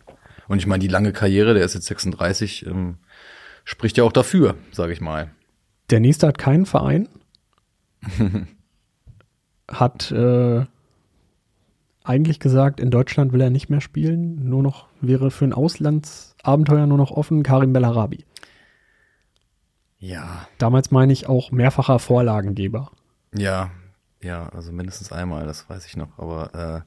Und 0.46 0.58
ich 0.58 0.66
meine, 0.66 0.80
die 0.80 0.88
lange 0.88 1.12
Karriere, 1.12 1.54
der 1.54 1.64
ist 1.64 1.74
jetzt 1.74 1.86
36, 1.86 2.66
ähm, 2.66 2.98
spricht 3.64 3.96
ja 3.96 4.04
auch 4.04 4.12
dafür, 4.12 4.56
sage 4.70 4.92
ich 4.92 5.00
mal. 5.00 5.30
Der 5.90 6.00
nächste 6.00 6.26
hat 6.26 6.38
keinen 6.38 6.66
Verein. 6.66 7.08
hat 9.68 10.10
äh, 10.12 10.66
eigentlich 12.04 12.38
gesagt, 12.38 12.80
in 12.80 12.90
Deutschland 12.90 13.32
will 13.32 13.40
er 13.40 13.50
nicht 13.50 13.70
mehr 13.70 13.80
spielen. 13.80 14.48
Nur 14.48 14.62
noch 14.62 14.86
wäre 15.06 15.30
für 15.30 15.44
ein 15.44 15.52
Auslandsabenteuer 15.52 16.86
nur 16.86 16.98
noch 16.98 17.10
offen 17.10 17.42
Karim 17.42 17.72
Bellarabi. 17.72 18.24
Ja, 19.98 20.46
Damals 20.58 20.90
meine 20.90 21.12
ich 21.12 21.28
auch 21.28 21.50
mehrfacher 21.50 21.98
Vorlagengeber. 21.98 22.90
ja, 23.32 23.70
ja, 24.20 24.48
also 24.50 24.72
mindestens 24.72 25.12
einmal, 25.12 25.44
das 25.44 25.68
weiß 25.68 25.84
ich 25.84 25.98
noch. 25.98 26.18
Aber 26.18 26.84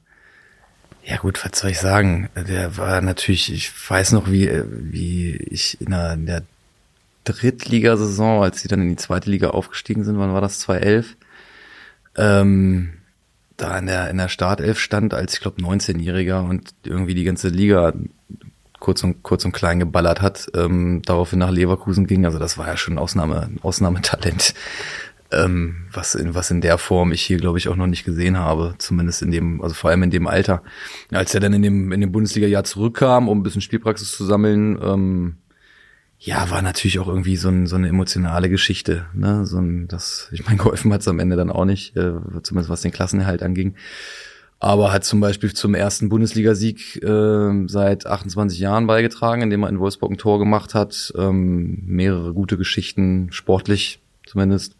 äh, 1.04 1.08
ja 1.08 1.18
gut, 1.18 1.44
was 1.44 1.56
soll 1.60 1.70
ich 1.70 1.78
sagen? 1.78 2.28
Der 2.34 2.76
war 2.76 3.00
natürlich, 3.00 3.52
ich 3.52 3.70
weiß 3.90 4.10
noch, 4.10 4.28
wie, 4.28 4.48
äh, 4.48 4.64
wie 4.68 5.36
ich 5.36 5.80
in 5.80 5.90
der, 5.92 6.14
in 6.14 6.26
der 6.26 6.42
Drittligasaison, 7.22 8.42
als 8.42 8.60
sie 8.60 8.66
dann 8.68 8.82
in 8.82 8.88
die 8.88 8.96
zweite 8.96 9.30
Liga 9.30 9.50
aufgestiegen 9.50 10.02
sind, 10.02 10.18
wann 10.18 10.32
war 10.32 10.40
das? 10.40 10.58
2011? 10.60 11.16
Ähm, 12.16 12.97
da 13.58 13.76
in 13.76 13.86
der, 13.86 14.08
in 14.08 14.16
der 14.16 14.28
Startelf 14.28 14.78
stand 14.78 15.12
als, 15.12 15.34
ich 15.34 15.40
glaube, 15.40 15.60
19-Jähriger 15.60 16.48
und 16.48 16.70
irgendwie 16.84 17.14
die 17.14 17.24
ganze 17.24 17.48
Liga 17.48 17.92
kurz 18.78 19.02
und, 19.02 19.22
kurz 19.22 19.44
und 19.44 19.52
klein 19.52 19.80
geballert 19.80 20.22
hat, 20.22 20.48
ähm, 20.54 21.02
daraufhin 21.04 21.40
nach 21.40 21.50
Leverkusen 21.50 22.06
ging. 22.06 22.24
Also 22.24 22.38
das 22.38 22.56
war 22.56 22.68
ja 22.68 22.76
schon 22.76 22.94
ein, 22.94 22.98
Ausnahme, 22.98 23.50
Ausnahmetalent, 23.62 24.54
ähm, 25.32 25.88
was, 25.92 26.14
in, 26.14 26.34
was 26.34 26.50
in 26.50 26.60
der 26.60 26.78
Form 26.78 27.12
ich 27.12 27.22
hier, 27.22 27.38
glaube 27.38 27.58
ich, 27.58 27.68
auch 27.68 27.76
noch 27.76 27.88
nicht 27.88 28.04
gesehen 28.04 28.38
habe. 28.38 28.76
Zumindest 28.78 29.22
in 29.22 29.32
dem, 29.32 29.60
also 29.60 29.74
vor 29.74 29.90
allem 29.90 30.04
in 30.04 30.10
dem 30.10 30.28
Alter. 30.28 30.62
Als 31.10 31.34
er 31.34 31.40
dann 31.40 31.52
in 31.52 31.62
dem, 31.62 31.90
in 31.92 32.00
dem 32.00 32.12
Bundesliga-Jahr 32.12 32.64
zurückkam, 32.64 33.28
um 33.28 33.40
ein 33.40 33.42
bisschen 33.42 33.60
Spielpraxis 33.60 34.12
zu 34.12 34.24
sammeln, 34.24 34.78
ähm, 34.80 35.36
ja, 36.20 36.50
war 36.50 36.62
natürlich 36.62 36.98
auch 36.98 37.06
irgendwie 37.08 37.36
so, 37.36 37.48
ein, 37.48 37.66
so 37.66 37.76
eine 37.76 37.88
emotionale 37.88 38.48
Geschichte. 38.50 39.06
Ne? 39.14 39.46
So 39.46 39.58
ein, 39.58 39.86
das, 39.88 40.28
ich 40.32 40.44
meine, 40.44 40.56
geholfen 40.58 40.92
hat 40.92 41.00
es 41.02 41.08
am 41.08 41.20
Ende 41.20 41.36
dann 41.36 41.50
auch 41.50 41.64
nicht, 41.64 41.96
äh, 41.96 42.12
zumindest 42.42 42.68
was 42.70 42.80
den 42.82 42.90
Klassenerhalt 42.92 43.42
anging. 43.42 43.76
Aber 44.60 44.92
hat 44.92 45.04
zum 45.04 45.20
Beispiel 45.20 45.54
zum 45.54 45.76
ersten 45.76 46.08
Bundesligasieg 46.08 47.00
äh, 47.04 47.68
seit 47.68 48.06
28 48.06 48.58
Jahren 48.58 48.88
beigetragen, 48.88 49.42
indem 49.42 49.62
er 49.62 49.68
in 49.68 49.78
Wolfsburg 49.78 50.10
ein 50.10 50.18
Tor 50.18 50.40
gemacht 50.40 50.74
hat. 50.74 51.12
Ähm, 51.16 51.84
mehrere 51.86 52.34
gute 52.34 52.56
Geschichten, 52.56 53.28
sportlich 53.30 54.00
zumindest. 54.26 54.76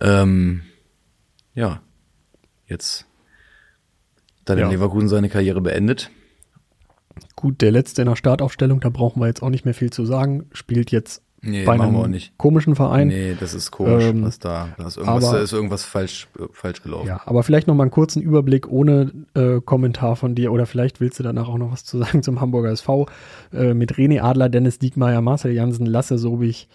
Ähm, 0.00 0.62
ja, 1.54 1.82
jetzt 2.66 3.04
dann 4.46 4.58
Ja. 4.58 4.64
in 4.64 4.70
Leverkusen 4.70 5.10
seine 5.10 5.28
Karriere 5.28 5.60
beendet. 5.60 6.10
Gut, 7.36 7.60
der 7.60 7.70
letzte 7.70 8.02
in 8.02 8.08
der 8.08 8.16
Startaufstellung, 8.16 8.80
da 8.80 8.88
brauchen 8.88 9.20
wir 9.20 9.26
jetzt 9.26 9.42
auch 9.42 9.50
nicht 9.50 9.64
mehr 9.64 9.74
viel 9.74 9.90
zu 9.90 10.04
sagen. 10.06 10.46
Spielt 10.52 10.90
jetzt 10.90 11.22
Nee, 11.42 11.64
bei 11.64 11.74
einem 11.74 12.10
nicht. 12.10 12.36
komischen 12.38 12.74
Verein. 12.74 13.08
Nee, 13.08 13.36
das 13.38 13.52
ist 13.54 13.70
komisch, 13.70 14.04
Ähm, 14.04 14.24
was 14.24 14.38
da, 14.38 14.70
da 14.78 14.86
ist 14.86 14.96
irgendwas, 14.96 15.24
aber- 15.24 15.36
da 15.36 15.42
ist 15.44 15.52
irgendwas 15.52 15.84
falsch, 15.84 16.28
äh, 16.40 16.44
falsch 16.50 16.82
gelaufen. 16.82 17.06
Ja, 17.06 17.20
aber 17.26 17.42
vielleicht 17.42 17.66
noch 17.68 17.74
mal 17.74 17.84
einen 17.84 17.90
kurzen 17.92 18.22
Überblick 18.22 18.66
ohne 18.68 19.12
äh, 19.34 19.60
Kommentar 19.60 20.16
von 20.16 20.34
dir 20.34 20.50
oder 20.50 20.64
vielleicht 20.66 21.00
willst 21.00 21.18
du 21.18 21.22
danach 21.22 21.46
auch 21.48 21.58
noch 21.58 21.70
was 21.70 21.84
zu 21.84 21.98
sagen 22.20 22.22
zum 22.22 22.40
Hamburger 22.40 22.70
SV 22.70 23.06
äh, 23.52 23.74
mit 23.74 23.92
René 23.94 24.22
Adler, 24.22 24.48
Dennis 24.48 24.78
Diekmeyer, 24.78 25.20
Marcel 25.20 25.52
Jansen, 25.52 25.86
Lasse 25.86 26.16
Sobich, 26.18 26.68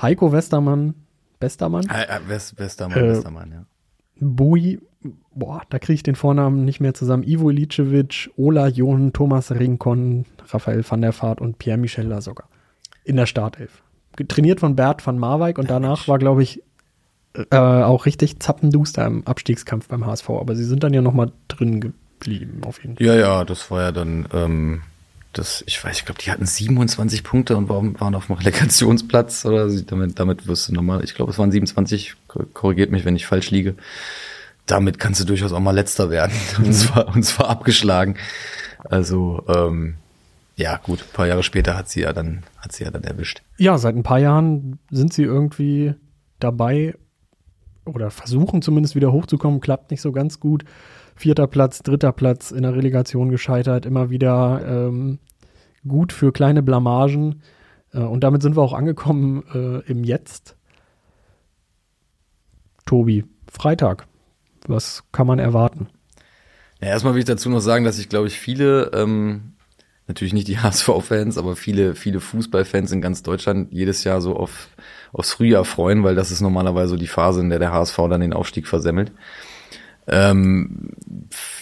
Heiko 0.00 0.30
Westermann, 0.32 0.94
Westermann, 1.40 1.84
Ah, 1.90 2.04
ah, 2.08 2.20
West, 2.28 2.58
Westermann, 2.58 2.98
Äh, 2.98 3.08
Westermann, 3.08 3.50
ja. 3.50 3.64
Bui, 4.18 4.80
boah, 5.34 5.62
da 5.68 5.78
kriege 5.78 5.94
ich 5.94 6.02
den 6.02 6.14
Vornamen 6.14 6.64
nicht 6.64 6.80
mehr 6.80 6.94
zusammen, 6.94 7.22
Ivo 7.22 7.50
Ilicevic, 7.50 8.30
Ola 8.36 8.68
John, 8.68 9.12
Thomas 9.12 9.50
Rincon, 9.50 10.24
Raphael 10.48 10.84
van 10.88 11.02
der 11.02 11.12
Vaart 11.12 11.40
und 11.40 11.58
Pierre-Michel 11.58 12.06
Lasogga 12.06 12.44
in 13.04 13.16
der 13.16 13.26
Startelf. 13.26 13.82
Trainiert 14.28 14.60
von 14.60 14.76
Bert 14.76 15.06
van 15.06 15.18
Marwijk 15.18 15.58
und 15.58 15.70
danach 15.70 16.08
war, 16.08 16.18
glaube 16.18 16.42
ich, 16.42 16.62
äh, 17.50 17.56
auch 17.56 18.06
richtig 18.06 18.40
zappenduster 18.40 19.04
im 19.06 19.26
Abstiegskampf 19.26 19.88
beim 19.88 20.06
HSV, 20.06 20.30
aber 20.30 20.54
sie 20.54 20.64
sind 20.64 20.82
dann 20.82 20.94
ja 20.94 21.02
noch 21.02 21.12
mal 21.12 21.32
drin 21.48 21.80
geblieben, 21.80 22.62
auf 22.64 22.82
jeden 22.82 22.96
Fall. 22.96 23.06
Ja, 23.06 23.14
ja, 23.14 23.44
das 23.44 23.70
war 23.70 23.82
ja 23.82 23.92
dann, 23.92 24.26
ähm, 24.32 24.82
das, 25.38 25.62
ich 25.66 25.82
weiß, 25.82 25.98
ich 25.98 26.04
glaube, 26.04 26.20
die 26.22 26.30
hatten 26.30 26.46
27 26.46 27.22
Punkte 27.24 27.56
und 27.56 27.68
waren, 27.68 27.98
waren 28.00 28.14
auf 28.14 28.26
dem 28.26 28.36
Relegationsplatz 28.36 29.44
oder 29.44 29.68
damit, 29.68 30.18
damit 30.18 30.46
wirst 30.46 30.68
du 30.68 30.72
nochmal, 30.72 31.04
ich 31.04 31.14
glaube, 31.14 31.30
es 31.32 31.38
waren 31.38 31.50
27, 31.52 32.14
kor- 32.28 32.46
korrigiert 32.52 32.90
mich, 32.90 33.04
wenn 33.04 33.16
ich 33.16 33.26
falsch 33.26 33.50
liege. 33.50 33.74
Damit 34.66 34.98
kannst 34.98 35.20
du 35.20 35.24
durchaus 35.24 35.52
auch 35.52 35.60
mal 35.60 35.70
letzter 35.74 36.10
werden. 36.10 36.32
Und 36.58 36.72
zwar, 36.72 37.14
und 37.14 37.22
zwar 37.22 37.48
abgeschlagen. 37.50 38.16
Also, 38.84 39.44
ähm, 39.48 39.94
ja, 40.56 40.78
gut, 40.78 41.00
ein 41.02 41.12
paar 41.12 41.26
Jahre 41.26 41.42
später 41.42 41.76
hat 41.76 41.88
sie 41.88 42.00
ja 42.00 42.12
dann, 42.12 42.42
hat 42.58 42.72
sie 42.72 42.84
ja 42.84 42.90
dann 42.90 43.04
erwischt. 43.04 43.42
Ja, 43.58 43.78
seit 43.78 43.94
ein 43.94 44.02
paar 44.02 44.18
Jahren 44.18 44.78
sind 44.90 45.12
sie 45.12 45.22
irgendwie 45.22 45.94
dabei 46.40 46.94
oder 47.84 48.10
versuchen 48.10 48.62
zumindest 48.62 48.94
wieder 48.96 49.12
hochzukommen, 49.12 49.60
klappt 49.60 49.90
nicht 49.90 50.00
so 50.00 50.10
ganz 50.12 50.40
gut. 50.40 50.64
Vierter 51.14 51.46
Platz, 51.46 51.82
dritter 51.82 52.12
Platz 52.12 52.50
in 52.50 52.62
der 52.62 52.74
Relegation 52.74 53.30
gescheitert, 53.30 53.86
immer 53.86 54.10
wieder 54.10 54.62
ähm, 54.66 55.18
gut 55.86 56.12
für 56.12 56.32
kleine 56.32 56.62
Blamagen. 56.62 57.42
Äh, 57.92 58.00
und 58.00 58.20
damit 58.24 58.42
sind 58.42 58.56
wir 58.56 58.62
auch 58.62 58.72
angekommen 58.72 59.44
äh, 59.54 59.90
im 59.90 60.04
Jetzt. 60.04 60.56
Tobi, 62.84 63.24
Freitag. 63.50 64.06
Was 64.66 65.04
kann 65.12 65.26
man 65.26 65.38
erwarten? 65.38 65.88
Ja, 66.80 66.88
erstmal 66.88 67.14
will 67.14 67.20
ich 67.20 67.26
dazu 67.26 67.48
noch 67.48 67.60
sagen, 67.60 67.84
dass 67.84 67.98
ich 67.98 68.08
glaube 68.08 68.26
ich 68.26 68.38
viele, 68.38 68.90
ähm, 68.94 69.54
natürlich 70.06 70.34
nicht 70.34 70.48
die 70.48 70.58
HSV-Fans, 70.60 71.38
aber 71.38 71.56
viele, 71.56 71.94
viele 71.94 72.20
Fußballfans 72.20 72.92
in 72.92 73.00
ganz 73.00 73.22
Deutschland 73.22 73.72
jedes 73.72 74.04
Jahr 74.04 74.20
so 74.20 74.36
auf, 74.36 74.68
aufs 75.12 75.32
Frühjahr 75.32 75.64
freuen, 75.64 76.04
weil 76.04 76.14
das 76.14 76.30
ist 76.30 76.40
normalerweise 76.40 76.90
so 76.90 76.96
die 76.96 77.06
Phase, 77.06 77.40
in 77.40 77.50
der 77.50 77.58
der 77.58 77.72
HSV 77.72 77.96
dann 78.08 78.20
den 78.20 78.32
Aufstieg 78.32 78.66
versemmelt. 78.68 79.12
Ähm, 80.08 80.90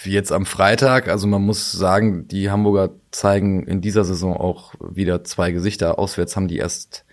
jetzt 0.03 0.31
am 0.31 0.45
Freitag, 0.45 1.07
also 1.07 1.27
man 1.27 1.41
muss 1.41 1.71
sagen, 1.71 2.27
die 2.27 2.51
Hamburger 2.51 2.91
zeigen 3.11 3.65
in 3.65 3.81
dieser 3.81 4.05
Saison 4.05 4.37
auch 4.37 4.75
wieder 4.79 5.23
zwei 5.23 5.51
Gesichter. 5.51 5.97
Auswärts 5.97 6.35
haben 6.35 6.47
die 6.47 6.57
erst 6.57 7.05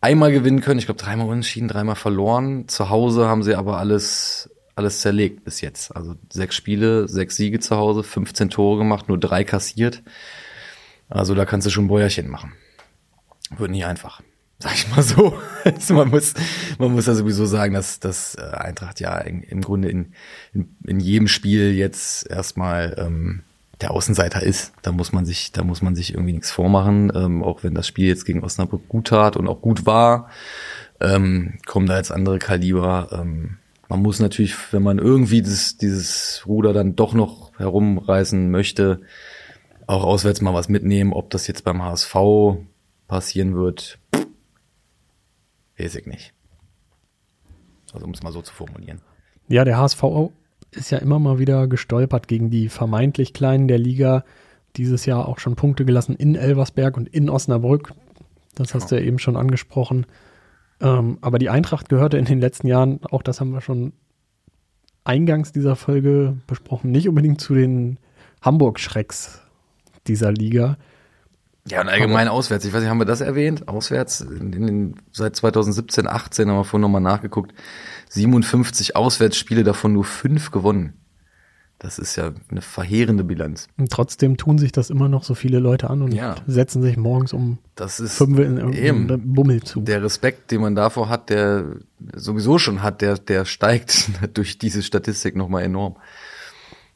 einmal 0.00 0.32
gewinnen 0.32 0.60
können. 0.60 0.78
Ich 0.78 0.86
glaube, 0.86 1.00
dreimal 1.00 1.28
unentschieden, 1.28 1.68
dreimal 1.68 1.96
verloren. 1.96 2.68
Zu 2.68 2.90
Hause 2.90 3.26
haben 3.26 3.42
sie 3.42 3.54
aber 3.54 3.78
alles, 3.78 4.50
alles 4.74 5.00
zerlegt 5.00 5.44
bis 5.44 5.60
jetzt. 5.60 5.94
Also 5.96 6.14
sechs 6.30 6.54
Spiele, 6.54 7.08
sechs 7.08 7.36
Siege 7.36 7.60
zu 7.60 7.76
Hause, 7.76 8.02
15 8.02 8.50
Tore 8.50 8.78
gemacht, 8.78 9.08
nur 9.08 9.18
drei 9.18 9.44
kassiert. 9.44 10.02
Also 11.08 11.34
da 11.34 11.46
kannst 11.46 11.66
du 11.66 11.70
schon 11.70 11.88
Bäuerchen 11.88 12.28
machen. 12.28 12.52
Wird 13.56 13.70
nie 13.70 13.84
einfach. 13.84 14.20
Sag 14.60 14.74
ich 14.74 14.88
mal 14.88 15.02
so. 15.02 15.38
Also 15.64 15.92
man 15.94 16.08
muss, 16.08 16.32
man 16.78 16.92
muss 16.92 17.06
ja 17.06 17.14
sowieso 17.14 17.44
sagen, 17.44 17.74
dass, 17.74 18.00
dass 18.00 18.36
äh, 18.36 18.40
Eintracht 18.40 19.00
ja 19.00 19.18
in, 19.18 19.42
im 19.42 19.60
Grunde 19.60 19.90
in, 19.90 20.12
in, 20.54 20.74
in 20.86 20.98
jedem 20.98 21.28
Spiel 21.28 21.74
jetzt 21.74 22.30
erstmal 22.30 22.96
ähm, 22.96 23.42
der 23.82 23.90
Außenseiter 23.90 24.42
ist. 24.42 24.72
Da 24.80 24.92
muss 24.92 25.12
man 25.12 25.26
sich, 25.26 25.52
da 25.52 25.62
muss 25.62 25.82
man 25.82 25.94
sich 25.94 26.14
irgendwie 26.14 26.32
nichts 26.32 26.50
vormachen. 26.50 27.12
Ähm, 27.14 27.42
auch 27.42 27.64
wenn 27.64 27.74
das 27.74 27.86
Spiel 27.86 28.08
jetzt 28.08 28.24
gegen 28.24 28.42
Osnabrück 28.42 28.88
gut 28.88 29.08
tat 29.08 29.36
und 29.36 29.46
auch 29.46 29.60
gut 29.60 29.84
war, 29.84 30.30
ähm, 31.00 31.58
kommen 31.66 31.86
da 31.86 31.98
jetzt 31.98 32.12
andere 32.12 32.38
Kaliber. 32.38 33.08
Ähm, 33.12 33.58
man 33.88 34.00
muss 34.00 34.20
natürlich, 34.20 34.54
wenn 34.72 34.82
man 34.82 34.98
irgendwie 34.98 35.42
dieses, 35.42 35.76
dieses 35.76 36.44
Ruder 36.46 36.72
dann 36.72 36.96
doch 36.96 37.14
noch 37.14 37.52
herumreißen 37.58 38.50
möchte, 38.50 39.00
auch 39.86 40.04
auswärts 40.04 40.40
mal 40.40 40.54
was 40.54 40.68
mitnehmen. 40.68 41.12
Ob 41.12 41.30
das 41.30 41.46
jetzt 41.46 41.64
beim 41.64 41.82
HSV 41.82 42.14
passieren 43.06 43.54
wird, 43.56 43.98
weiß 45.78 45.94
ich 45.96 46.06
nicht. 46.06 46.34
Also 47.92 48.04
um 48.06 48.12
es 48.12 48.22
mal 48.22 48.32
so 48.32 48.42
zu 48.42 48.52
formulieren. 48.52 49.00
Ja, 49.48 49.64
der 49.64 49.78
HSV 49.78 50.02
ist 50.72 50.90
ja 50.90 50.98
immer 50.98 51.18
mal 51.18 51.38
wieder 51.38 51.66
gestolpert 51.66 52.28
gegen 52.28 52.50
die 52.50 52.68
vermeintlich 52.68 53.32
Kleinen 53.32 53.68
der 53.68 53.78
Liga. 53.78 54.24
Dieses 54.76 55.06
Jahr 55.06 55.26
auch 55.26 55.38
schon 55.38 55.56
Punkte 55.56 55.84
gelassen 55.84 56.14
in 56.14 56.34
Elversberg 56.34 56.96
und 56.96 57.08
in 57.08 57.30
Osnabrück. 57.30 57.94
Das 58.54 58.74
hast 58.74 58.90
ja. 58.90 58.98
du 58.98 59.02
ja 59.02 59.08
eben 59.08 59.18
schon 59.18 59.36
angesprochen. 59.36 60.06
Ähm, 60.80 61.18
aber 61.20 61.38
die 61.38 61.48
Eintracht 61.48 61.88
gehörte 61.88 62.18
in 62.18 62.26
den 62.26 62.40
letzten 62.40 62.66
Jahren, 62.66 63.00
auch 63.10 63.22
das 63.22 63.40
haben 63.40 63.50
wir 63.50 63.60
schon 63.60 63.92
eingangs 65.04 65.52
dieser 65.52 65.74
Folge 65.74 66.36
besprochen, 66.46 66.90
nicht 66.90 67.08
unbedingt 67.08 67.40
zu 67.40 67.54
den 67.54 67.98
Hamburg-Schrecks 68.42 69.42
dieser 70.06 70.30
Liga. 70.32 70.76
Ja, 71.70 71.80
und 71.80 71.88
allgemein 71.88 72.28
auswärts. 72.28 72.64
Ich 72.64 72.72
weiß 72.72 72.80
nicht, 72.80 72.90
haben 72.90 72.98
wir 72.98 73.04
das 73.04 73.20
erwähnt? 73.20 73.68
Auswärts 73.68 74.20
in 74.20 74.52
den, 74.52 74.94
seit 75.12 75.36
2017, 75.36 76.06
18 76.06 76.48
haben 76.48 76.56
wir 76.56 76.64
vorhin 76.64 76.82
nochmal 76.82 77.00
nachgeguckt. 77.00 77.52
57 78.10 78.96
Auswärtsspiele, 78.96 79.64
davon 79.64 79.92
nur 79.92 80.04
fünf 80.04 80.50
gewonnen. 80.50 80.94
Das 81.78 82.00
ist 82.00 82.16
ja 82.16 82.32
eine 82.50 82.60
verheerende 82.60 83.22
Bilanz. 83.22 83.68
Und 83.78 83.92
trotzdem 83.92 84.36
tun 84.36 84.58
sich 84.58 84.72
das 84.72 84.90
immer 84.90 85.08
noch 85.08 85.22
so 85.22 85.34
viele 85.34 85.60
Leute 85.60 85.88
an 85.90 86.02
und 86.02 86.12
ja. 86.12 86.34
setzen 86.46 86.82
sich 86.82 86.96
morgens 86.96 87.32
um 87.32 87.58
das 87.76 88.00
ist 88.00 88.16
fünf 88.16 88.40
in 88.40 88.56
irgendeinen 88.56 89.32
Bummel 89.32 89.62
zu. 89.62 89.80
Der 89.82 90.02
Respekt, 90.02 90.50
den 90.50 90.60
man 90.60 90.74
davor 90.74 91.08
hat, 91.08 91.30
der 91.30 91.76
sowieso 92.14 92.58
schon 92.58 92.82
hat, 92.82 93.00
der, 93.00 93.16
der 93.16 93.44
steigt 93.44 94.10
durch 94.36 94.58
diese 94.58 94.82
Statistik 94.82 95.36
nochmal 95.36 95.62
enorm. 95.62 95.96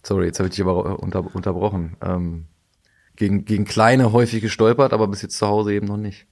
Sorry, 0.03 0.27
jetzt 0.27 0.41
habe 0.41 0.49
ich 0.49 0.57
dich 0.57 0.65
aber 0.65 0.99
unter, 0.99 1.33
unterbrochen. 1.33 1.97
Ähm, 2.03 2.47
gegen, 3.23 3.45
gegen 3.45 3.65
Kleine 3.65 4.13
häufig 4.13 4.41
gestolpert, 4.41 4.93
aber 4.93 5.07
bis 5.07 5.23
jetzt 5.23 5.39
zu 5.39 5.47
Hause 5.47 5.73
eben 5.73 5.87
noch 5.87 5.97
nicht. 5.97 6.27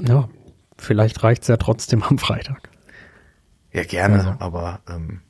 Ja, 0.00 0.30
vielleicht 0.78 1.22
reicht's 1.22 1.46
ja 1.46 1.58
trotzdem 1.58 2.02
am 2.02 2.16
Freitag. 2.16 2.70
Ja, 3.74 3.84
gerne, 3.84 4.14
also. 4.14 4.34
aber 4.38 4.80
ähm, 4.88 5.20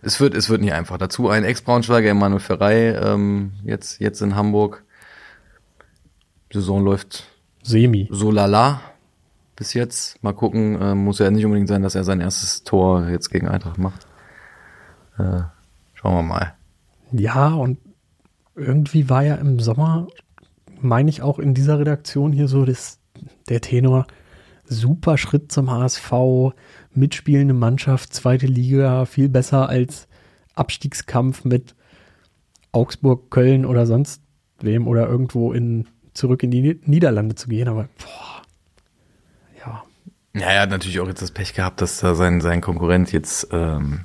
es 0.00 0.20
wird, 0.20 0.36
es 0.36 0.48
wird 0.48 0.60
nicht 0.60 0.72
einfach. 0.72 0.98
Dazu 0.98 1.28
ein 1.28 1.42
Ex-Braunschweiger, 1.42 2.10
Emanuel 2.10 2.38
Ferrei, 2.38 2.94
ähm, 2.94 3.54
jetzt, 3.64 3.98
jetzt 3.98 4.22
in 4.22 4.36
Hamburg. 4.36 4.84
Saison 6.52 6.84
läuft 6.84 7.24
semi. 7.64 8.06
So 8.12 8.30
lala 8.30 8.80
bis 9.56 9.74
jetzt. 9.74 10.22
Mal 10.22 10.32
gucken, 10.32 10.80
äh, 10.80 10.94
muss 10.94 11.18
ja 11.18 11.28
nicht 11.32 11.44
unbedingt 11.44 11.68
sein, 11.68 11.82
dass 11.82 11.96
er 11.96 12.04
sein 12.04 12.20
erstes 12.20 12.62
Tor 12.62 13.08
jetzt 13.08 13.30
gegen 13.30 13.48
Eintracht 13.48 13.78
macht. 13.78 14.06
Äh, 15.18 15.40
schauen 15.94 16.14
wir 16.14 16.22
mal. 16.22 16.54
Ja, 17.10 17.48
und 17.48 17.78
irgendwie 18.58 19.08
war 19.08 19.24
ja 19.24 19.36
im 19.36 19.60
Sommer, 19.60 20.08
meine 20.80 21.10
ich 21.10 21.22
auch 21.22 21.38
in 21.38 21.54
dieser 21.54 21.78
Redaktion 21.78 22.32
hier 22.32 22.48
so 22.48 22.64
das, 22.64 22.98
der 23.48 23.60
Tenor, 23.60 24.06
super 24.64 25.16
Schritt 25.16 25.50
zum 25.50 25.70
HSV, 25.70 26.12
mitspielende 26.92 27.54
Mannschaft, 27.54 28.12
zweite 28.12 28.46
Liga, 28.46 29.04
viel 29.06 29.28
besser 29.28 29.68
als 29.68 30.08
Abstiegskampf 30.54 31.44
mit 31.44 31.74
Augsburg, 32.72 33.30
Köln 33.30 33.64
oder 33.64 33.86
sonst 33.86 34.22
wem 34.60 34.86
oder 34.88 35.08
irgendwo 35.08 35.52
in, 35.52 35.86
zurück 36.14 36.42
in 36.42 36.50
die 36.50 36.80
Niederlande 36.84 37.34
zu 37.34 37.48
gehen. 37.48 37.68
Aber 37.68 37.88
boah, 37.98 38.42
ja. 39.64 39.84
Ja, 40.34 40.48
er 40.48 40.60
hat 40.62 40.70
natürlich 40.70 41.00
auch 41.00 41.06
jetzt 41.06 41.22
das 41.22 41.30
Pech 41.30 41.54
gehabt, 41.54 41.80
dass 41.80 42.00
da 42.00 42.14
sein, 42.14 42.40
sein 42.40 42.60
Konkurrent 42.60 43.12
jetzt, 43.12 43.48
ähm, 43.52 44.00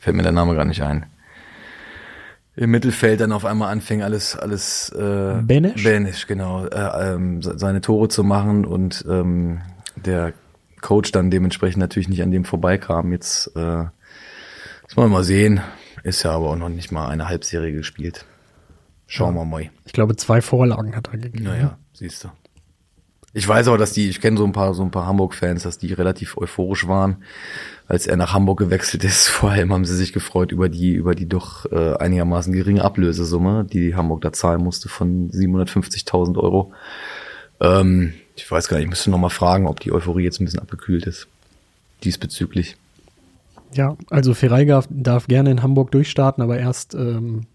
fällt 0.00 0.16
mir 0.16 0.22
der 0.22 0.32
Name 0.32 0.54
gar 0.54 0.64
nicht 0.64 0.82
ein, 0.82 1.06
im 2.56 2.70
Mittelfeld 2.70 3.20
dann 3.20 3.32
auf 3.32 3.44
einmal 3.44 3.72
anfing, 3.72 4.02
alles, 4.02 4.36
alles 4.36 4.90
äh, 4.90 5.42
Benisch? 5.42 5.82
Benisch, 5.82 6.26
genau, 6.26 6.66
äh, 6.66 7.14
ähm, 7.14 7.42
seine 7.42 7.80
Tore 7.80 8.08
zu 8.08 8.22
machen 8.22 8.64
und 8.64 9.04
ähm, 9.08 9.60
der 9.96 10.32
Coach 10.80 11.12
dann 11.12 11.30
dementsprechend 11.30 11.80
natürlich 11.80 12.08
nicht 12.08 12.22
an 12.22 12.30
dem 12.30 12.44
vorbeikam. 12.44 13.12
Jetzt 13.12 13.50
äh, 13.56 13.84
muss 14.82 14.96
man 14.96 15.10
mal 15.10 15.24
sehen. 15.24 15.60
Ist 16.02 16.22
ja 16.22 16.32
aber 16.32 16.50
auch 16.50 16.56
noch 16.56 16.68
nicht 16.68 16.92
mal 16.92 17.08
eine 17.08 17.28
Halbserie 17.28 17.72
gespielt. 17.72 18.26
Schauen 19.06 19.34
ja. 19.34 19.40
wir 19.40 19.44
mal. 19.46 19.70
Ich 19.86 19.92
glaube, 19.92 20.16
zwei 20.16 20.42
Vorlagen 20.42 20.94
hat 20.94 21.08
er 21.08 21.18
gegeben. 21.18 21.44
Naja, 21.44 21.78
siehst 21.94 22.24
du. 22.24 22.28
Ich 23.36 23.48
weiß 23.48 23.66
aber, 23.66 23.78
dass 23.78 23.92
die, 23.92 24.08
ich 24.08 24.20
kenne 24.20 24.38
so 24.38 24.44
ein 24.44 24.52
paar, 24.52 24.74
so 24.74 24.82
ein 24.84 24.92
paar 24.92 25.06
Hamburg-Fans, 25.06 25.64
dass 25.64 25.76
die 25.76 25.92
relativ 25.92 26.38
euphorisch 26.38 26.86
waren, 26.86 27.16
als 27.88 28.06
er 28.06 28.16
nach 28.16 28.32
Hamburg 28.32 28.60
gewechselt 28.60 29.02
ist. 29.04 29.28
Vor 29.28 29.50
allem 29.50 29.72
haben 29.72 29.84
sie 29.84 29.96
sich 29.96 30.12
gefreut 30.12 30.52
über 30.52 30.68
die, 30.68 30.92
über 30.92 31.16
die 31.16 31.28
doch 31.28 31.70
äh, 31.72 31.96
einigermaßen 31.96 32.52
geringe 32.52 32.84
Ablösesumme, 32.84 33.64
die 33.64 33.96
Hamburg 33.96 34.20
da 34.20 34.32
zahlen 34.32 34.62
musste 34.62 34.88
von 34.88 35.30
750.000 35.30 36.38
Euro. 36.38 36.72
Ähm, 37.60 38.14
ich 38.36 38.48
weiß 38.48 38.68
gar 38.68 38.76
nicht, 38.76 38.84
ich 38.84 38.90
müsste 38.90 39.10
noch 39.10 39.18
mal 39.18 39.30
fragen, 39.30 39.66
ob 39.66 39.80
die 39.80 39.92
Euphorie 39.92 40.22
jetzt 40.22 40.40
ein 40.40 40.44
bisschen 40.44 40.60
abgekühlt 40.60 41.06
ist. 41.06 41.26
Diesbezüglich. 42.04 42.76
Ja, 43.72 43.96
also 44.10 44.34
Ferrei 44.34 44.64
darf, 44.64 44.86
darf 44.90 45.26
gerne 45.26 45.50
in 45.50 45.62
Hamburg 45.62 45.90
durchstarten, 45.90 46.40
aber 46.40 46.58
erst 46.58 46.94
ähm, 46.94 47.46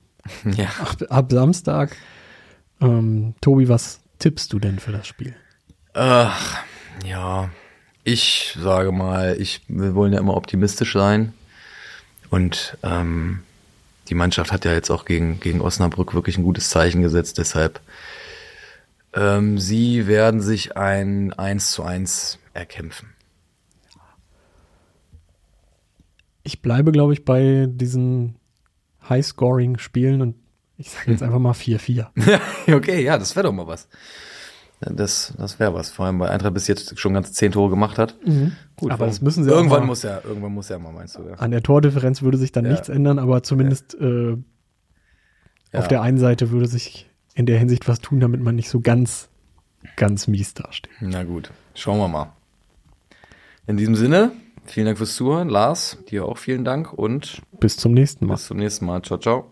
ja. 0.57 0.67
ab, 0.81 0.97
ab, 1.07 1.31
Samstag. 1.31 1.95
Ähm, 2.81 3.33
Tobi, 3.39 3.69
was 3.69 4.01
tippst 4.19 4.51
du 4.51 4.59
denn 4.59 4.79
für 4.79 4.91
das 4.91 5.07
Spiel? 5.07 5.35
Ach, 5.93 6.63
ja, 7.05 7.49
ich 8.03 8.57
sage 8.59 8.91
mal, 8.91 9.35
ich, 9.39 9.61
wir 9.67 9.95
wollen 9.95 10.13
ja 10.13 10.19
immer 10.19 10.35
optimistisch 10.35 10.93
sein. 10.93 11.33
Und 12.29 12.77
ähm, 12.83 13.43
die 14.07 14.15
Mannschaft 14.15 14.51
hat 14.51 14.65
ja 14.65 14.73
jetzt 14.73 14.89
auch 14.89 15.05
gegen, 15.05 15.39
gegen 15.39 15.61
Osnabrück 15.61 16.13
wirklich 16.13 16.37
ein 16.37 16.43
gutes 16.43 16.69
Zeichen 16.69 17.01
gesetzt. 17.01 17.37
Deshalb 17.37 17.81
ähm, 19.13 19.57
sie 19.57 20.07
werden 20.07 20.41
sich 20.41 20.77
ein 20.77 21.33
1 21.33 21.71
zu 21.71 21.83
1 21.83 22.39
erkämpfen. 22.53 23.09
Ich 26.43 26.61
bleibe, 26.61 26.91
glaube 26.91 27.13
ich, 27.13 27.25
bei 27.25 27.67
diesen 27.67 28.35
High-Scoring-Spielen 29.07 30.21
und 30.21 30.35
ich 30.77 30.91
sage 30.91 31.11
jetzt 31.11 31.23
einfach 31.23 31.39
mal 31.39 31.53
4-4. 31.53 32.07
okay, 32.75 33.03
ja, 33.03 33.17
das 33.17 33.35
wäre 33.35 33.47
doch 33.47 33.53
mal 33.53 33.67
was. 33.67 33.87
Das, 34.81 35.33
das 35.37 35.59
wäre 35.59 35.73
was. 35.73 35.89
Vor 35.89 36.05
allem, 36.05 36.19
weil 36.19 36.29
Eintracht 36.29 36.53
bis 36.53 36.67
jetzt 36.67 36.97
schon 36.97 37.13
ganz 37.13 37.33
zehn 37.33 37.51
Tore 37.51 37.69
gemacht 37.69 37.97
hat. 37.97 38.15
Mhm. 38.25 38.53
Gut, 38.77 38.91
aber 38.91 39.07
das 39.07 39.21
müssen 39.21 39.43
sie 39.43 39.49
irgendwann 39.49 39.85
muss 39.85 40.05
er, 40.05 40.23
irgendwann 40.23 40.53
muss 40.53 40.69
er 40.69 40.79
mal, 40.79 40.93
meinst 40.93 41.17
du? 41.17 41.23
Ja. 41.23 41.33
An 41.35 41.51
der 41.51 41.61
Tordifferenz 41.61 42.21
würde 42.21 42.37
sich 42.37 42.53
dann 42.53 42.63
ja. 42.63 42.71
nichts 42.71 42.87
ändern, 42.87 43.19
aber 43.19 43.43
zumindest 43.43 43.97
ja. 43.99 44.07
äh, 44.07 44.37
auf 45.73 45.87
der 45.89 46.01
einen 46.01 46.17
Seite 46.17 46.51
würde 46.51 46.67
sich 46.67 47.09
in 47.35 47.45
der 47.45 47.59
Hinsicht 47.59 47.87
was 47.87 47.99
tun, 47.99 48.21
damit 48.21 48.41
man 48.41 48.55
nicht 48.55 48.69
so 48.69 48.79
ganz, 48.79 49.29
ganz 49.97 50.27
mies 50.27 50.53
dasteht. 50.53 50.91
Na 51.01 51.23
gut, 51.23 51.51
schauen 51.75 51.99
wir 51.99 52.07
mal. 52.07 52.33
In 53.67 53.75
diesem 53.75 53.95
Sinne, 53.95 54.31
vielen 54.65 54.85
Dank 54.85 54.97
fürs 54.97 55.15
Zuhören. 55.15 55.49
Lars, 55.49 55.97
dir 56.09 56.25
auch 56.25 56.37
vielen 56.37 56.63
Dank 56.63 56.93
und 56.93 57.41
bis 57.59 57.75
zum 57.75 57.93
nächsten 57.93 58.25
Mal. 58.25 58.35
Bis 58.35 58.47
zum 58.47 58.57
nächsten 58.57 58.85
Mal. 58.85 59.01
Ciao, 59.01 59.19
ciao. 59.19 59.51